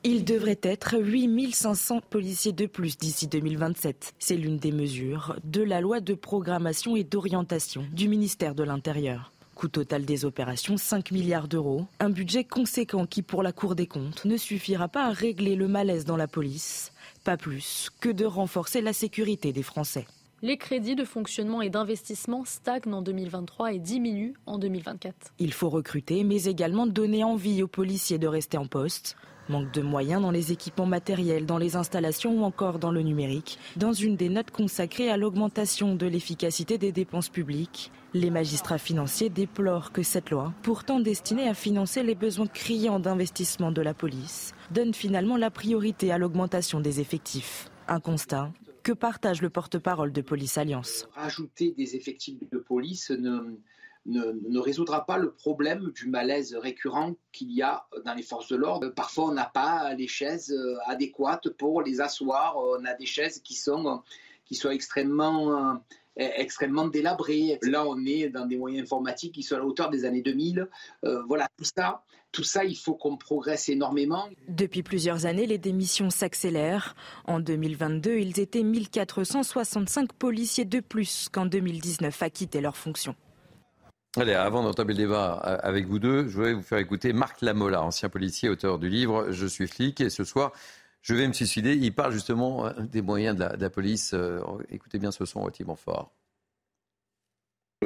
[0.05, 4.15] Il devrait être 8500 policiers de plus d'ici 2027.
[4.19, 9.31] C'est l'une des mesures de la loi de programmation et d'orientation du ministère de l'Intérieur.
[9.55, 11.85] Coût total des opérations 5 milliards d'euros.
[12.01, 15.69] Un budget conséquent qui, pour la Cour des comptes, ne suffira pas à régler le
[15.69, 16.91] malaise dans la police.
[17.23, 20.05] Pas plus que de renforcer la sécurité des Français.
[20.41, 25.15] Les crédits de fonctionnement et d'investissement stagnent en 2023 et diminuent en 2024.
[25.39, 29.15] Il faut recruter, mais également donner envie aux policiers de rester en poste.
[29.49, 33.59] Manque de moyens dans les équipements matériels, dans les installations ou encore dans le numérique.
[33.75, 39.29] Dans une des notes consacrées à l'augmentation de l'efficacité des dépenses publiques, les magistrats financiers
[39.29, 44.53] déplorent que cette loi, pourtant destinée à financer les besoins criants d'investissement de la police,
[44.71, 47.69] donne finalement la priorité à l'augmentation des effectifs.
[47.87, 48.51] Un constat
[48.83, 51.07] que partage le porte-parole de Police Alliance.
[51.15, 53.57] Rajouter des effectifs de police ne,
[54.05, 58.55] ne, résoudra pas le problème du malaise récurrent qu'il y a dans les forces de
[58.55, 58.89] l'ordre.
[58.89, 62.57] Parfois, on n'a pas les chaises euh, adéquates pour les asseoir.
[62.57, 64.01] On a des chaises qui sont,
[64.45, 65.79] qui sont extrêmement
[66.19, 67.57] euh, extrêmement délabrées.
[67.63, 70.67] Là, on est dans des moyens informatiques qui sont à la hauteur des années 2000.
[71.05, 74.29] Euh, voilà, tout ça, tout ça, il faut qu'on progresse énormément.
[74.47, 76.95] Depuis plusieurs années, les démissions s'accélèrent.
[77.25, 83.15] En 2022, ils étaient 1465 policiers de plus qu'en 2019 à quitter leurs fonctions.
[84.15, 87.41] Allez, avant d'entamer le débat euh, avec vous deux, je voudrais vous faire écouter Marc
[87.41, 90.01] Lamola, ancien policier, auteur du livre Je suis flic.
[90.01, 90.51] Et ce soir,
[91.01, 91.73] je vais me suicider.
[91.73, 94.13] Il parle justement euh, des moyens de la, police.
[94.13, 94.39] Euh,
[94.69, 96.11] écoutez bien ce son relativement fort.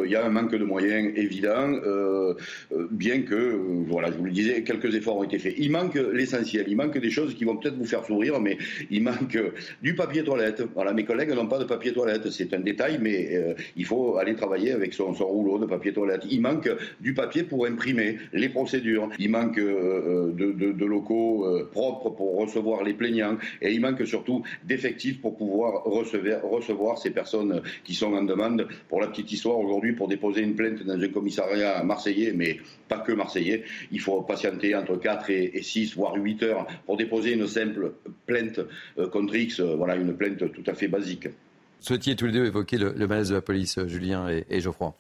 [0.05, 2.33] Il y a un manque de moyens évident, euh,
[2.71, 5.55] euh, bien que, euh, voilà, je vous le disais, quelques efforts ont été faits.
[5.57, 8.57] Il manque l'essentiel, il manque des choses qui vont peut-être vous faire sourire, mais
[8.89, 9.37] il manque
[9.81, 10.63] du papier toilette.
[10.73, 14.35] Voilà, mes collègues n'ont pas de papier toilette, c'est un détail, mais il faut aller
[14.35, 16.23] travailler avec son, rouleau de papier toilette.
[16.29, 16.69] Il manque
[16.99, 19.09] du papier pour imprimer les procédures.
[19.19, 25.37] Il manque de, locaux propres pour recevoir les plaignants, et il manque surtout d'effectifs pour
[25.37, 28.67] pouvoir recevoir, recevoir ces personnes qui sont en demande.
[28.89, 32.99] Pour la petite histoire, aujourd'hui, pour déposer une plainte dans un commissariat marseillais, mais pas
[32.99, 37.47] que marseillais, il faut patienter entre 4 et 6, voire 8 heures pour déposer une
[37.47, 37.93] simple
[38.25, 38.59] plainte
[38.97, 41.27] euh, contre X, euh, voilà, une plainte tout à fait basique.
[41.79, 44.95] Souhaitiez tous les deux évoquer le, malaise de la police, euh, Julien et, Geoffroy?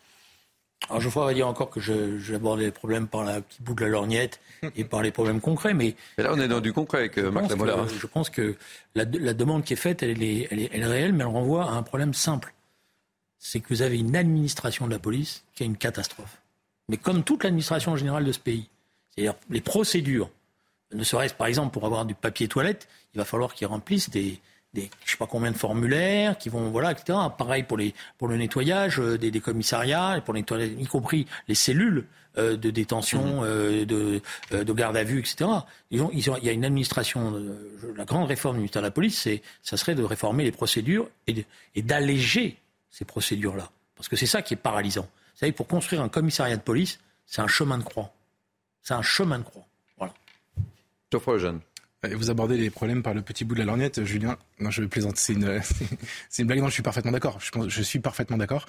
[0.89, 3.89] Alors Geoffroy va dire encore que j'aborde les problèmes par la petite bout de la
[3.89, 4.39] lorgnette
[4.75, 5.95] et par les problèmes concrets, mais...
[6.17, 7.85] là, on est dans du concret avec Marc Lamola.
[7.99, 8.55] Je pense que
[8.93, 11.83] la, demande qui est faite, elle est, elle est réelle, mais elle renvoie à un
[11.83, 12.53] problème simple
[13.47, 16.41] c'est que vous avez une administration de la police qui a une catastrophe.
[16.89, 18.67] Mais comme toute l'administration générale de ce pays,
[19.09, 20.29] c'est-à-dire les procédures,
[20.93, 24.41] ne serait-ce par exemple pour avoir du papier toilette, il va falloir qu'ils remplissent des,
[24.73, 27.17] des je sais pas combien de formulaires, qui vont voilà etc.
[27.37, 31.55] Pareil pour les pour le nettoyage euh, des, des commissariats, pour les y compris les
[31.55, 32.05] cellules
[32.37, 33.45] euh, de détention, mmh.
[33.45, 34.21] euh, de,
[34.51, 35.49] de garde à vue, etc.
[35.89, 37.33] Ils ont, ils ont, il y a une administration.
[37.95, 41.07] la grande réforme du ministère de la police, c'est ça serait de réformer les procédures
[41.27, 42.57] et d'alléger
[42.97, 43.69] ces procédures-là.
[43.95, 45.03] Parce que c'est ça qui est paralysant.
[45.03, 48.11] Vous savez, pour construire un commissariat de police, c'est un chemin de croix.
[48.81, 49.67] C'est un chemin de croix.
[49.97, 50.13] Voilà.
[51.11, 51.61] Geoffroy Jeune.
[52.03, 54.37] Vous abordez les problèmes par le petit bout de la lorgnette, Julien.
[54.59, 55.17] Non, je plaisante.
[55.17, 55.59] C'est une,
[56.29, 56.59] c'est une blague.
[56.59, 57.39] Non, je suis parfaitement d'accord.
[57.39, 58.67] Je, suis parfaitement d'accord.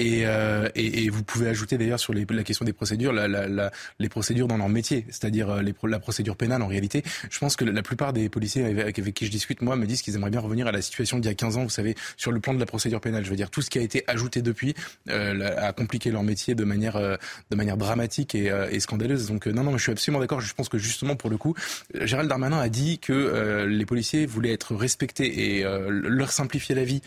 [0.00, 3.70] Euh, et, et, vous pouvez ajouter d'ailleurs sur les, la question des procédures, la, la,
[4.00, 7.04] les procédures dans leur métier, c'est-à-dire euh, la procédure pénale en réalité.
[7.30, 10.16] Je pense que la plupart des policiers avec, qui je discute, moi, me disent qu'ils
[10.16, 12.40] aimeraient bien revenir à la situation d'il y a 15 ans, vous savez, sur le
[12.40, 13.24] plan de la procédure pénale.
[13.24, 14.74] Je veux dire, tout ce qui a été ajouté depuis
[15.08, 17.16] euh, a compliqué leur métier de manière, euh,
[17.50, 19.28] de manière dramatique et, et scandaleuse.
[19.28, 20.40] Donc non, non, je suis absolument d'accord.
[20.40, 21.54] Je pense que justement, pour le coup,
[22.00, 27.00] Gérald Darmanin a dit que les policiers voulaient être respectés et leur simplifier la vie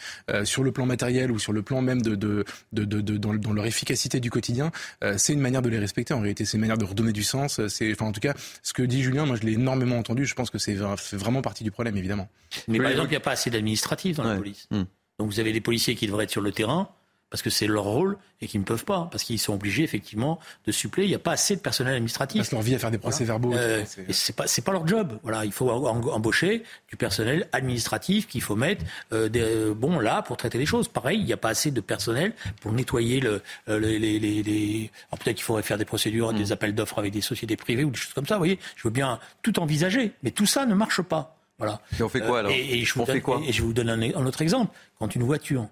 [0.43, 4.19] sur le plan matériel ou sur le plan même de, de de, dans, leur efficacité
[4.19, 4.71] du quotidien,
[5.03, 6.13] euh, c'est une manière de les respecter.
[6.13, 7.65] En réalité, c'est une manière de redonner du sens.
[7.67, 8.33] C'est, enfin, en tout cas,
[8.63, 10.25] ce que dit Julien, moi, je l'ai énormément entendu.
[10.25, 12.29] Je pense que c'est vraiment partie du problème, évidemment.
[12.67, 14.67] Mais par exemple, il n'y a pas assez d'administratifs dans la police.
[14.71, 14.83] Hmm.
[15.19, 16.89] Donc vous avez des policiers qui devraient être sur le terrain
[17.29, 20.39] parce que c'est leur rôle et qu'ils ne peuvent pas, parce qu'ils sont obligés effectivement
[20.65, 21.05] de suppléer.
[21.05, 22.39] Il n'y a pas assez de personnel administratif.
[22.39, 23.53] Parce leur vie à faire des procès-verbaux.
[23.53, 25.19] Euh, c'est pas c'est pas leur job.
[25.23, 30.21] Voilà, il faut embaucher du personnel administratif qu'il faut mettre euh, des, euh, bon là
[30.21, 30.87] pour traiter les choses.
[30.87, 34.91] Pareil, il n'y a pas assez de personnel pour nettoyer le, euh, les, les, les,
[35.11, 36.51] Alors peut-être qu'il faudrait faire des procédures, des mm.
[36.51, 38.35] appels d'offres avec des sociétés privées ou des choses comme ça.
[38.35, 41.37] Vous voyez, je veux bien tout envisager, mais tout ça ne marche pas.
[41.57, 41.81] Voilà.
[41.99, 43.89] Et on fait quoi alors et, je on vous fait quoi et je vous donne
[43.89, 44.71] un, un, autre exemple.
[44.99, 45.67] Quand une voiture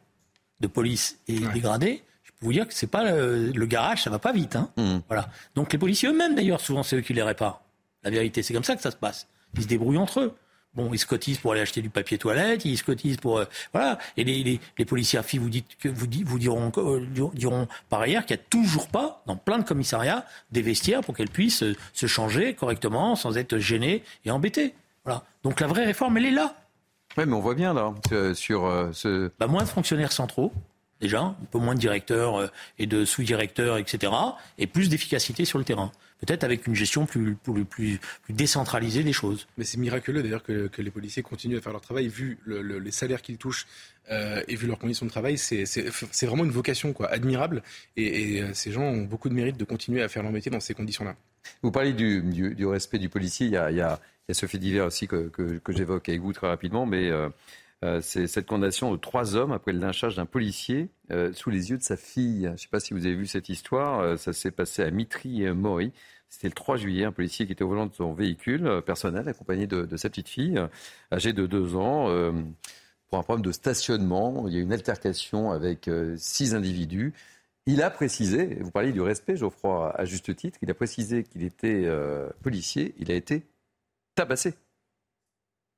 [0.60, 4.10] de police est dégradée, je peux vous dire que c'est pas le, le, garage, ça
[4.10, 4.56] va pas vite.
[4.56, 4.70] Hein.
[4.78, 4.98] Mmh.
[5.08, 5.30] Voilà.
[5.56, 7.62] Donc les policiers eux-mêmes, d'ailleurs, souvent c'est eux qui les réparent.
[8.04, 9.28] La vérité, c'est comme ça que ça se passe.
[9.56, 10.36] Ils se débrouillent entre eux.
[10.76, 13.46] Bon, ils se cotisent pour aller acheter du papier toilette, ils se cotisent pour euh,
[13.72, 13.98] voilà.
[14.18, 17.68] Et les, les, les policiers à filles vous dites que vous, vous diront euh, diront
[17.88, 21.30] par ailleurs qu'il n'y a toujours pas dans plein de commissariats des vestiaires pour qu'elles
[21.30, 24.76] puissent euh, se changer correctement sans être gênées et embêtées.
[25.06, 25.24] Voilà.
[25.44, 26.56] Donc la vraie réforme, elle est là.
[27.18, 27.94] Oui, mais on voit bien là
[28.34, 29.32] sur euh, ce.
[29.40, 30.52] Bah, moins de fonctionnaires centraux.
[31.02, 32.48] Déjà, un peu moins de directeurs euh,
[32.80, 34.14] et de sous-directeurs, etc.
[34.58, 39.04] Et plus d'efficacité sur le terrain peut-être avec une gestion plus, plus, plus, plus, décentralisée
[39.04, 39.48] des choses.
[39.58, 42.62] Mais c'est miraculeux d'ailleurs que, que, les policiers continuent à faire leur travail, vu le,
[42.62, 43.68] le, les salaires qu'ils touchent
[44.12, 45.38] euh, et vu leurs conditions de travail.
[45.38, 47.64] C'est vraiment une vocation quoi, admirable
[47.98, 50.60] et, et, ces gens ont beaucoup de mérite de continuer à faire leur métier dans
[50.60, 51.16] ces conditions-là.
[51.62, 54.30] Vous parlez du, du, du, respect du policier, il y a, il y a, il
[54.30, 57.10] y a ce fait divers aussi que, que, que j'évoque avec vous très rapidement, mais...
[57.10, 57.30] Euh...
[57.84, 61.70] Euh, c'est cette condamnation de trois hommes après le lynchage d'un policier euh, sous les
[61.70, 62.44] yeux de sa fille.
[62.46, 64.18] Je ne sais pas si vous avez vu cette histoire.
[64.18, 65.92] Ça s'est passé à Mitry-Mori.
[66.30, 69.68] C'était le 3 juillet, un policier qui était au volant de son véhicule personnel, accompagné
[69.68, 70.60] de, sa petite fille,
[71.12, 72.10] âgée de deux ans,
[73.08, 74.46] pour un problème de stationnement.
[74.48, 77.14] Il y a eu une altercation avec six individus.
[77.68, 81.44] Il a précisé, vous parliez du respect, Geoffroy, à juste titre, il a précisé qu'il
[81.44, 81.88] était
[82.42, 82.96] policier.
[82.98, 83.44] Il a été
[84.16, 84.56] tabassé.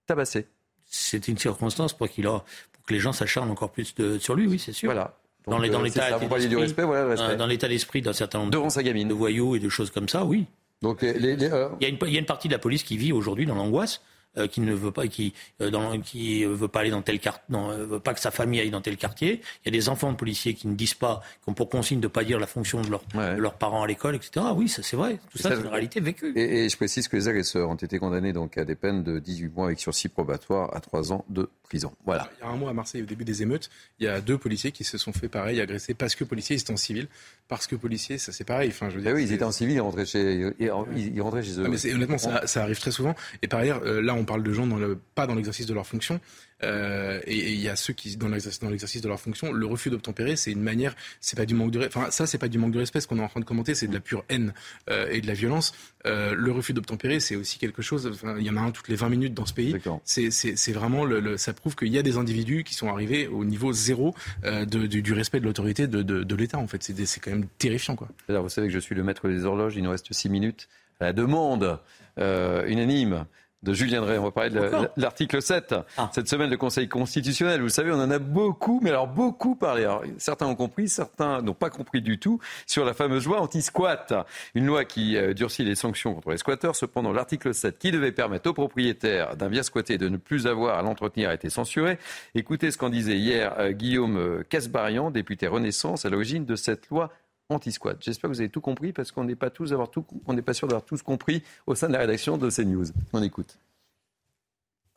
[0.05, 0.47] Tabassé
[0.89, 4.35] c'est une circonstance pour, qu'il a, pour que les gens s'acharnent encore plus de, sur
[4.35, 4.87] lui, oui, c'est sûr.
[4.87, 5.17] Voilà.
[5.45, 7.35] Donc, dans, les, dans l'état du respect, voilà le respect.
[7.37, 9.07] Dans l'état d'esprit d'un certain nombre Devant sa gamine.
[9.07, 10.45] de voyous et de choses comme ça, oui.
[10.81, 11.69] Donc les, les, euh...
[11.79, 13.45] il, y a une, il, y a une, partie de la police qui vit aujourd'hui
[13.45, 14.01] dans l'angoisse.
[14.37, 17.43] Euh, qui ne veut pas, qui, euh, dans, qui veut pas aller dans tel quartier,
[17.49, 19.41] veut pas que sa famille aille dans tel quartier.
[19.65, 21.99] Il y a des enfants de policiers qui ne disent pas, qui ont pour consigne
[21.99, 23.35] de ne pas dire la fonction de, leur, ouais.
[23.35, 24.45] de leurs parents à l'école, etc.
[24.55, 25.19] Oui, ça c'est vrai.
[25.31, 26.33] Tout ça, ça c'est une réalité vécue.
[26.35, 29.19] Et, et, je précise que les agresseurs ont été condamnés donc à des peines de
[29.19, 31.91] 18 mois avec sursis probatoire à 3 ans de prison.
[32.05, 32.29] Voilà.
[32.39, 33.69] Il y a un mois à Marseille, au début des émeutes,
[33.99, 36.61] il y a deux policiers qui se sont fait pareil, agresser parce que policiers, ils
[36.61, 37.07] étaient en civil.
[37.47, 38.69] Parce que policiers, ça c'est pareil.
[38.69, 41.43] Enfin, je veux dire, ah oui, ils étaient en civil, ils rentraient chez, ils rentraient
[41.43, 41.63] chez eux.
[41.65, 43.15] Ah, mais honnêtement, ça, ça, arrive très souvent.
[43.41, 45.73] Et par ailleurs, euh, là, on parle de gens dans le, pas dans l'exercice de
[45.73, 46.19] leur fonction.
[46.63, 50.35] Euh, et il y a ceux qui, dans l'exercice de leur fonction, le refus d'obtempérer,
[50.35, 52.79] c'est une manière, c'est pas du manque de, enfin ça, c'est pas du manque de
[52.79, 52.99] respect.
[52.99, 54.53] Ce qu'on est en train de commenter, c'est de la pure haine
[54.89, 55.73] euh, et de la violence.
[56.05, 58.11] Euh, le refus d'obtempérer, c'est aussi quelque chose.
[58.39, 59.75] Il y en a un toutes les 20 minutes dans ce pays.
[60.03, 63.45] C'est vraiment, le, le, ça prouve qu'il y a des individus qui sont arrivés au
[63.45, 66.57] niveau zéro de, du, du, respect de l'autorité de, de, de l'État.
[66.57, 68.07] En fait, c'est quand même terrifiant, quoi.
[68.29, 69.75] Alors, vous savez que je suis le maître des horloges.
[69.75, 70.67] Il nous reste 6 minutes.
[70.99, 71.79] La demande
[72.17, 73.25] unanime
[73.63, 74.17] de Julien Drey.
[74.17, 75.75] On va parler de l'article 7.
[75.97, 76.09] Ah.
[76.13, 79.83] Cette semaine, le Conseil constitutionnel, vous savez, on en a beaucoup, mais alors beaucoup parlé.
[79.83, 84.13] Alors, certains ont compris, certains n'ont pas compris du tout sur la fameuse loi anti-squat.
[84.53, 86.75] Une loi qui euh, durcit les sanctions contre les squatteurs.
[86.75, 90.77] Cependant, l'article 7, qui devait permettre aux propriétaires d'un bien squatté de ne plus avoir
[90.77, 91.97] à l'entretenir, a été censuré.
[92.35, 97.11] Écoutez ce qu'en disait hier euh, Guillaume Casbarian, député Renaissance, à l'origine de cette loi
[97.49, 97.97] anti-squat.
[98.01, 100.41] J'espère que vous avez tout compris parce qu'on n'est pas tous avoir tout, on n'est
[100.41, 102.87] pas sûr d'avoir tous compris au sein de la rédaction de CNews.
[103.13, 103.57] On écoute.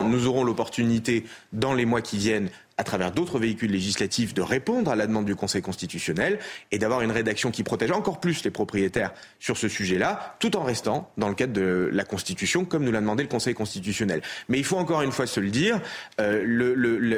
[0.03, 4.91] Nous aurons l'opportunité dans les mois qui viennent à travers d'autres véhicules législatifs, de répondre
[4.91, 6.39] à la demande du Conseil constitutionnel
[6.71, 10.63] et d'avoir une rédaction qui protège encore plus les propriétaires sur ce sujet-là, tout en
[10.63, 14.21] restant dans le cadre de la Constitution, comme nous l'a demandé le Conseil constitutionnel.
[14.49, 15.79] Mais il faut encore une fois se le dire,
[16.19, 16.43] euh,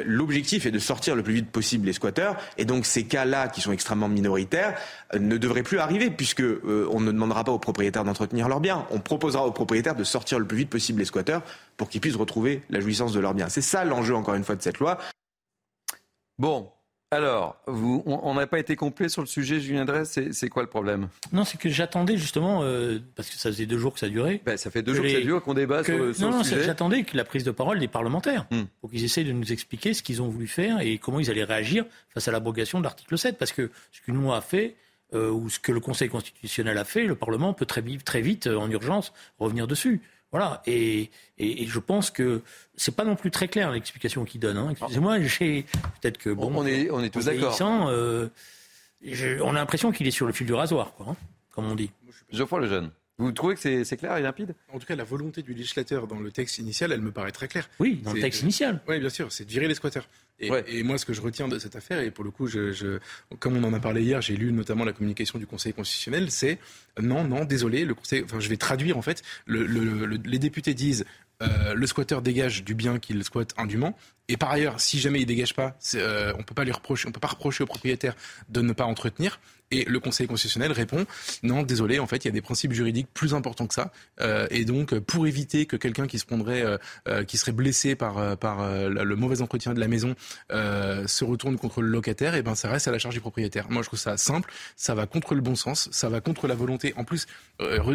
[0.06, 3.60] l'objectif est de sortir le plus vite possible les squatteurs, et donc ces cas-là, qui
[3.60, 4.78] sont extrêmement minoritaires,
[5.14, 8.60] euh, ne devraient plus arriver, puisque euh, on ne demandera pas aux propriétaires d'entretenir leurs
[8.60, 8.86] biens.
[8.90, 11.42] On proposera aux propriétaires de sortir le plus vite possible les squatteurs
[11.76, 13.48] pour qu'ils puissent retrouver la jouissance de leurs biens.
[13.48, 14.98] C'est ça l'enjeu, encore une fois, de cette loi.
[16.38, 16.70] Bon,
[17.10, 20.68] alors, vous, on n'a pas été complet sur le sujet, Julien Dresse, c'est quoi le
[20.68, 21.08] problème?
[21.32, 24.40] Non, c'est que j'attendais justement, euh, parce que ça faisait deux jours que ça durait.
[24.44, 26.30] Ben, ça fait deux jours que ça dure, qu'on débat que, sur le, sur non,
[26.32, 26.64] le non, sujet.
[26.64, 28.64] J'attendais que la prise de parole des parlementaires, Hmm.
[28.80, 31.44] pour qu'ils essayent de nous expliquer ce qu'ils ont voulu faire et comment ils allaient
[31.44, 33.38] réagir face à l'abrogation de l'article 7.
[33.38, 34.74] Parce que ce qu'une loi a fait,
[35.14, 38.22] euh, ou ce que le Conseil constitutionnel a fait, le Parlement peut très vite, très
[38.22, 40.00] vite euh, en urgence, revenir dessus.
[40.34, 42.42] Voilà, et, et, et je pense que
[42.74, 44.56] c'est pas non plus très clair l'explication qu'il donne.
[44.56, 44.70] Hein.
[44.70, 45.64] Excusez-moi, j'ai
[46.00, 47.56] peut-être que bon, On est, on est tous d'accord.
[47.88, 48.26] euh,
[49.00, 51.16] je- on a l'impression qu'il est sur le fil du rasoir, quoi, hein,
[51.52, 51.90] comme on dit.
[52.32, 54.54] Geoffroy Lejeune, vous trouvez que c'est c'est clair et limpide?
[54.72, 57.46] En tout cas, la volonté du législateur dans le texte initial, elle me paraît très
[57.48, 57.68] claire.
[57.78, 58.80] Oui, dans le texte initial.
[58.88, 60.08] Oui, bien sûr, c'est de virer les squatteurs.
[60.40, 62.72] Et, et moi, ce que je retiens de cette affaire, et pour le coup, je,
[62.72, 62.98] je-
[63.38, 66.58] comme on en a parlé hier, j'ai lu notamment la communication du Conseil constitutionnel, c'est
[67.00, 69.22] non, non, désolé, le Conseil, enfin, je vais traduire en fait.
[69.46, 71.04] Le, le- le- les députés disent
[71.42, 73.96] euh, le squatteur dégage du bien qu'il squatte indûment.
[74.28, 77.06] Et par ailleurs, si jamais il dégage pas, c'est, euh, on peut pas lui reprocher,
[77.08, 78.16] on peut pas reprocher au propriétaire
[78.48, 79.38] de ne pas entretenir.
[79.74, 81.04] Et le Conseil constitutionnel répond
[81.42, 83.90] non, désolé, en fait, il y a des principes juridiques plus importants que ça.
[84.20, 87.96] Euh, et donc, pour éviter que quelqu'un qui se prendrait, euh, euh, qui serait blessé
[87.96, 90.14] par, par le mauvais entretien de la maison
[90.50, 93.66] se retourne contre le locataire, et ben ça reste à la charge du propriétaire.
[93.68, 96.54] Moi, je trouve ça simple, ça va contre le bon sens, ça va contre la
[96.54, 96.94] volonté.
[96.96, 97.26] En plus,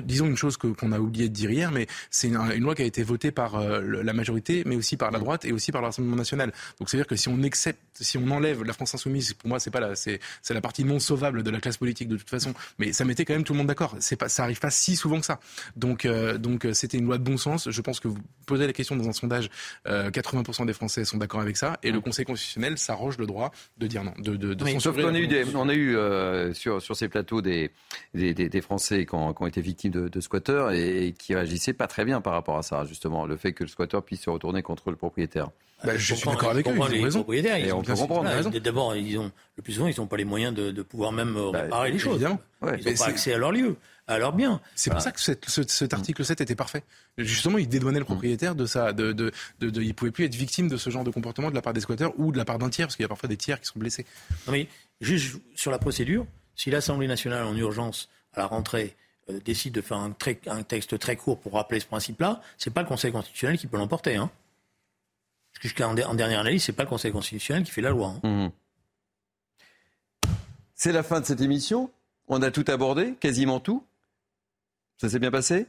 [0.03, 2.85] disons une chose qu'on a oublié de dire hier, mais c'est une, loi qui a
[2.85, 6.17] été votée par la majorité, mais aussi par la droite et aussi par le Rassemblement
[6.17, 6.51] national.
[6.79, 9.71] Donc, c'est-à-dire que si on accepte, si on enlève la France insoumise, pour moi, c'est
[9.71, 10.19] pas la, c'est
[10.49, 12.53] la partie non sauvable de la classe politique de toute façon.
[12.77, 13.95] Mais ça mettait quand même tout le monde d'accord.
[13.99, 15.39] C'est pas, ça arrive pas si souvent que ça.
[15.75, 17.69] Donc, euh, donc euh, c'était une loi de bon sens.
[17.69, 19.49] Je pense que vous posez la question dans un sondage,
[19.85, 23.51] 80% euh, des Français sont d'accord avec ça, et le Conseil constitutionnel s'arroge le droit
[23.77, 25.95] de dire non, de, de, de Sauf qu'on a eu, des, on a eu
[26.53, 27.71] sur, sur ces plateaux des,
[28.13, 31.73] des, des, Français qui ont, qui ont, été victimes de, de squatteurs et, qui réagissaient
[31.73, 34.29] pas très bien par rapport à ça, justement, le fait que le squatteur puisse se
[34.29, 35.49] retourner contre le propriétaire.
[35.83, 37.25] Bah, je suis d'accord avec eux, ils ont raison.
[37.29, 38.59] Ils on peut comprendre.
[38.59, 41.33] D'abord, ils ont le plus souvent, ils n'ont pas les moyens de, de pouvoir même
[41.51, 42.23] bah, réparer les choses.
[42.61, 43.77] Ouais, ils n'ont pas accès à leur lieu,
[44.07, 44.59] à leur bien.
[44.75, 46.83] C'est pour ça que cette, ce, cet article 7 était parfait.
[47.17, 48.91] Justement, il dédouanait le propriétaire de ça.
[48.91, 51.55] De, de, de, de, il pouvait plus être victime de ce genre de comportement de
[51.55, 53.29] la part des squatteurs ou de la part d'un tiers, parce qu'il y a parfois
[53.29, 54.05] des tiers qui sont blessés.
[54.47, 54.67] Non mais
[54.99, 56.25] juste sur la procédure,
[56.55, 58.95] si l'Assemblée nationale en urgence à la rentrée
[59.29, 62.73] euh, décide de faire un, très, un, texte très court pour rappeler ce principe-là, c'est
[62.73, 64.17] pas le Conseil constitutionnel qui peut l'emporter.
[64.17, 64.29] Hein.
[65.59, 68.13] Jusqu'en en dernière analyse, c'est pas le Conseil constitutionnel qui fait la loi.
[68.23, 68.47] Hein.
[68.47, 68.51] Mmh.
[70.73, 71.91] C'est la fin de cette émission.
[72.27, 73.83] On a tout abordé, quasiment tout.
[74.97, 75.67] Ça s'est bien passé?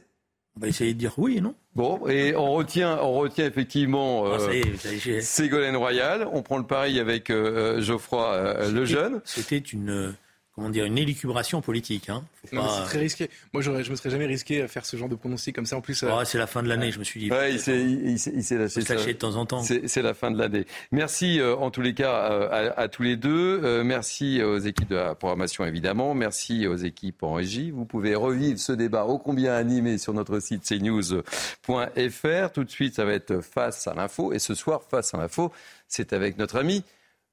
[0.55, 1.55] On va essayer de dire oui, non?
[1.75, 6.27] Bon, et on retient, on retient effectivement ah, euh, Ségolène Royal.
[6.33, 9.21] On prend le pari avec euh, euh Geoffroy euh, Lejeune.
[9.23, 10.13] C'était une
[10.55, 12.09] comment dire, une élucubration politique.
[12.09, 12.23] Hein.
[12.51, 13.29] Non, c'est très risqué.
[13.53, 15.77] Moi, je me serais jamais risqué à faire ce genre de pronostic comme ça.
[15.77, 17.31] En plus, euh, c'est la fin de l'année, je me suis dit.
[17.31, 19.13] Ouais, il s'est lâché.
[19.13, 19.63] de temps en temps.
[19.63, 20.65] C'est la fin de l'année.
[20.91, 23.83] Merci euh, en tous les cas euh, à, tous les deux.
[23.83, 26.13] merci aux équipes de la programmation évidemment.
[26.13, 27.71] Merci aux équipes en régie.
[27.71, 32.51] Vous pouvez revivre ce débat ô combien animé sur notre site cnews.fr.
[32.53, 34.33] Tout de suite, ça va être face à l'info.
[34.33, 35.51] Et ce soir, face à l'info,
[35.87, 36.83] c'est avec notre ami.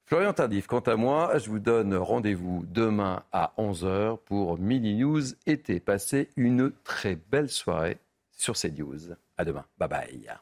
[0.09, 5.21] Florian Tardif, quant à moi, je vous donne rendez-vous demain à 11h pour Mini News
[5.45, 5.79] été.
[5.79, 7.99] Passez une très belle soirée
[8.35, 9.13] sur CNews.
[9.37, 9.65] À demain.
[9.77, 10.39] Bye bye.